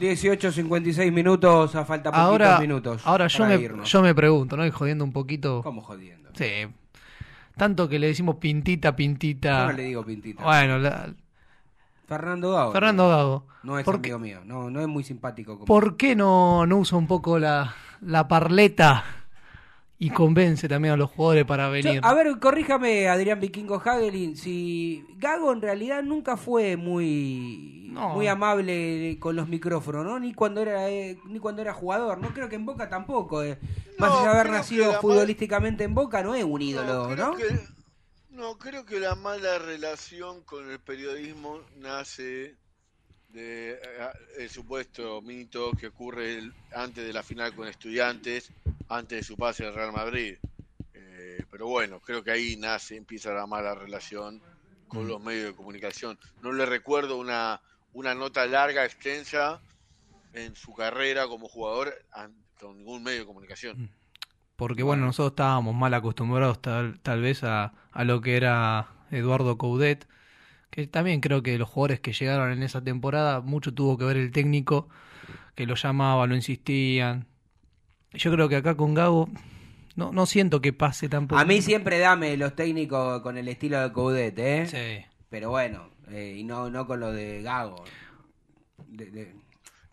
[0.00, 3.02] ...18.56 minutos, a falta poquitos Ahora, minutos.
[3.04, 3.88] ahora yo, me, irnos.
[3.88, 4.66] yo me pregunto, ¿no?
[4.66, 5.62] Y jodiendo un poquito.
[5.62, 6.30] ¿Cómo jodiendo?
[6.34, 6.66] Sí.
[7.56, 9.60] Tanto que le decimos pintita, pintita.
[9.60, 10.42] Yo no le digo pintita.
[10.44, 11.12] Bueno, la-
[12.06, 12.72] Fernando Gago.
[12.72, 13.46] Fernando Gago.
[13.62, 15.54] No es ¿Por amigo mío, no, no es muy simpático.
[15.54, 15.64] Como...
[15.66, 19.04] ¿Por qué no, no usa un poco la, la parleta
[20.04, 22.00] y convence también a los jugadores para Yo- venir?
[22.02, 29.16] a ver, corríjame, Adrián Vikingo Hagelin, si Gago en realidad nunca fue muy, muy amable
[29.20, 30.18] con los micrófonos, ¿no?
[30.18, 33.42] Ni cuando era eh, ni cuando era jugador, no creo que en Boca tampoco.
[33.44, 33.58] eh.
[33.98, 37.36] Más No, allá de haber nacido futbolísticamente en Boca, no es un ídolo, creo ¿no?
[37.36, 37.60] que-
[38.30, 42.56] no, creo que la mala relación con el periodismo nace
[43.32, 43.78] de eh,
[44.38, 48.52] el supuesto mito que ocurre el- antes de la final con estudiantes,
[48.88, 50.36] antes de su pase al Real Madrid.
[50.94, 54.42] Eh, pero bueno, creo que ahí nace, empieza la mala relación
[54.86, 56.18] con los medios de comunicación.
[56.42, 57.60] No le recuerdo una,
[57.94, 59.60] una nota larga, extensa
[60.34, 61.94] en su carrera como jugador
[62.60, 63.90] con ningún medio de comunicación.
[64.56, 69.56] Porque bueno, nosotros estábamos mal acostumbrados tal, tal vez a, a lo que era Eduardo
[69.58, 70.06] Coudet,
[70.72, 74.16] que también creo que los jugadores que llegaron en esa temporada, mucho tuvo que ver
[74.16, 74.88] el técnico,
[75.54, 77.26] que lo llamaba, lo insistían.
[78.14, 79.28] Yo creo que acá con Gago
[79.96, 81.38] no, no siento que pase tampoco.
[81.38, 84.66] A mí siempre dame los técnicos con el estilo de Coudet, ¿eh?
[84.66, 85.06] Sí.
[85.28, 87.84] Pero bueno, eh, y no, no con lo de Gago.
[88.86, 89.34] De- de-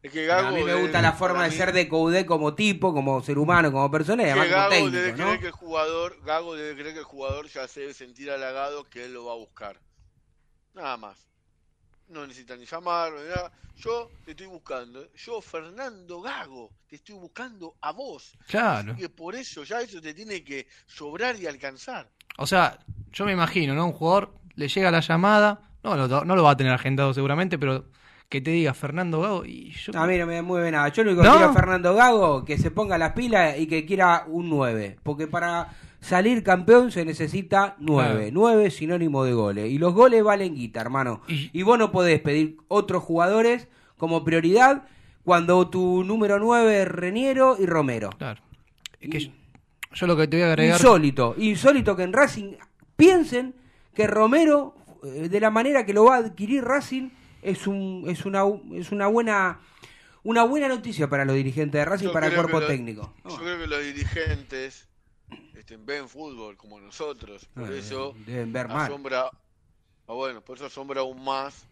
[0.02, 2.56] Es que a Gago mí me gusta la forma de mí- ser de Coudet como
[2.56, 5.18] tipo, como ser humano, como persona y que además como técnico, debe ¿no?
[5.26, 8.86] creer que el jugador, Gago debe creer que el jugador ya se debe sentir halagado
[8.86, 9.78] que él lo va a buscar.
[10.80, 11.18] Nada más.
[12.10, 13.52] No necesita ni llamar, ni nada.
[13.78, 15.08] Yo te estoy buscando.
[15.14, 18.34] Yo, Fernando Gago, te estoy buscando a vos.
[18.48, 18.94] Claro.
[18.94, 22.10] Y que por eso ya eso te tiene que sobrar y alcanzar.
[22.38, 22.80] O sea,
[23.12, 23.86] yo me imagino, ¿no?
[23.86, 27.58] Un jugador le llega la llamada, no, lo- no lo va a tener agendado seguramente,
[27.60, 27.86] pero
[28.28, 29.92] que te diga Fernando Gago y yo...
[29.98, 30.90] A mí no me mueve nada.
[30.90, 31.36] Yo lo único que ¿No?
[31.38, 35.00] quiero a Fernando Gago que se ponga las pilas y que quiera un 9.
[35.04, 35.70] Porque para
[36.02, 38.14] salir campeón se necesita 9.
[38.16, 38.30] Claro.
[38.32, 39.70] 9 es sinónimo de goles.
[39.72, 41.22] Y los goles valen guita, hermano.
[41.28, 44.84] Y, vos no podés pedir otros jugadores como prioridad
[45.24, 48.10] cuando tu número 9 es Reniero y Romero.
[48.18, 48.42] Claro.
[49.00, 49.32] Es que yo,
[49.94, 50.78] yo lo que te voy a agregar...
[50.80, 51.36] Insólito.
[51.38, 52.54] Insólito que en Racing
[52.96, 53.54] piensen
[53.94, 57.10] que Romero, eh, de la manera que lo va a adquirir Racing,
[57.42, 58.44] es, un, es, una,
[58.74, 59.60] es una buena...
[60.22, 63.14] Una buena noticia para los dirigentes de Racing y para el cuerpo lo- técnico.
[63.24, 64.89] Yo creo que los dirigentes
[65.78, 67.48] ven fútbol como nosotros.
[67.54, 69.30] Por Eh, eso deben ver asombra,
[70.08, 71.68] ah, bueno, por eso asombra aún más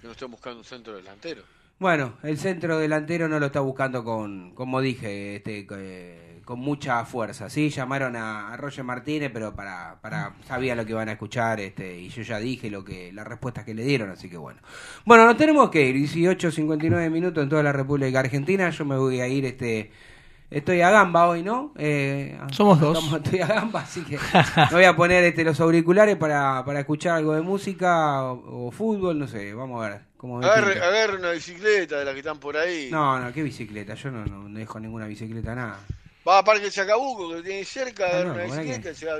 [0.00, 1.44] que no estén buscando un centro delantero.
[1.78, 7.04] Bueno, el centro delantero no lo está buscando con, como dije, este, eh, con mucha
[7.04, 7.50] fuerza.
[7.50, 11.58] Sí, llamaron a, a Roger Martínez, pero para, para sabía lo que iban a escuchar,
[11.60, 14.60] este, y yo ya dije lo que, las respuestas que le dieron, así que bueno.
[15.04, 18.70] Bueno, nos tenemos que ir, 18.59 minutos en toda la República Argentina.
[18.70, 19.90] Yo me voy a ir, este,
[20.52, 21.72] estoy a gamba hoy, ¿no?
[21.76, 22.96] Eh, Somos dos.
[22.98, 24.18] estamos- Estoy a gamba, así que
[24.70, 28.70] me voy a poner este, los auriculares para, para escuchar algo de música o, o
[28.70, 30.00] fútbol, no sé, vamos a ver.
[30.16, 32.88] Cómo me Agarre, una bicicleta de las que están por ahí.
[32.92, 33.94] No, no, qué bicicleta.
[33.94, 35.80] Yo no, no dejo ninguna bicicleta, nada.
[36.26, 39.14] Va a Parque Chacabuco, que lo tiene cerca, Ah, agarre no, una bicicleta, se va,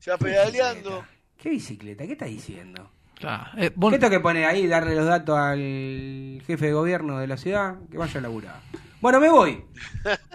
[0.00, 1.04] se va pedaleando.
[1.38, 2.04] ¿Qué bicicleta?
[2.06, 2.90] ¿Qué estás diciendo?
[3.14, 3.44] Claro.
[3.56, 4.66] Eh, vos- ¿Qué tengo que poner ahí?
[4.66, 7.76] Darle los datos al jefe de gobierno de la ciudad.
[7.88, 8.60] Que vaya a laburar.
[9.00, 9.64] Bueno, me voy.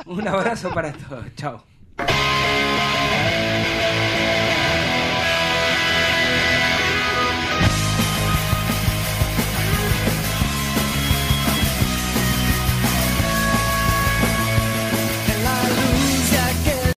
[0.06, 1.26] Un abrazo para todos.
[1.36, 1.64] Chao.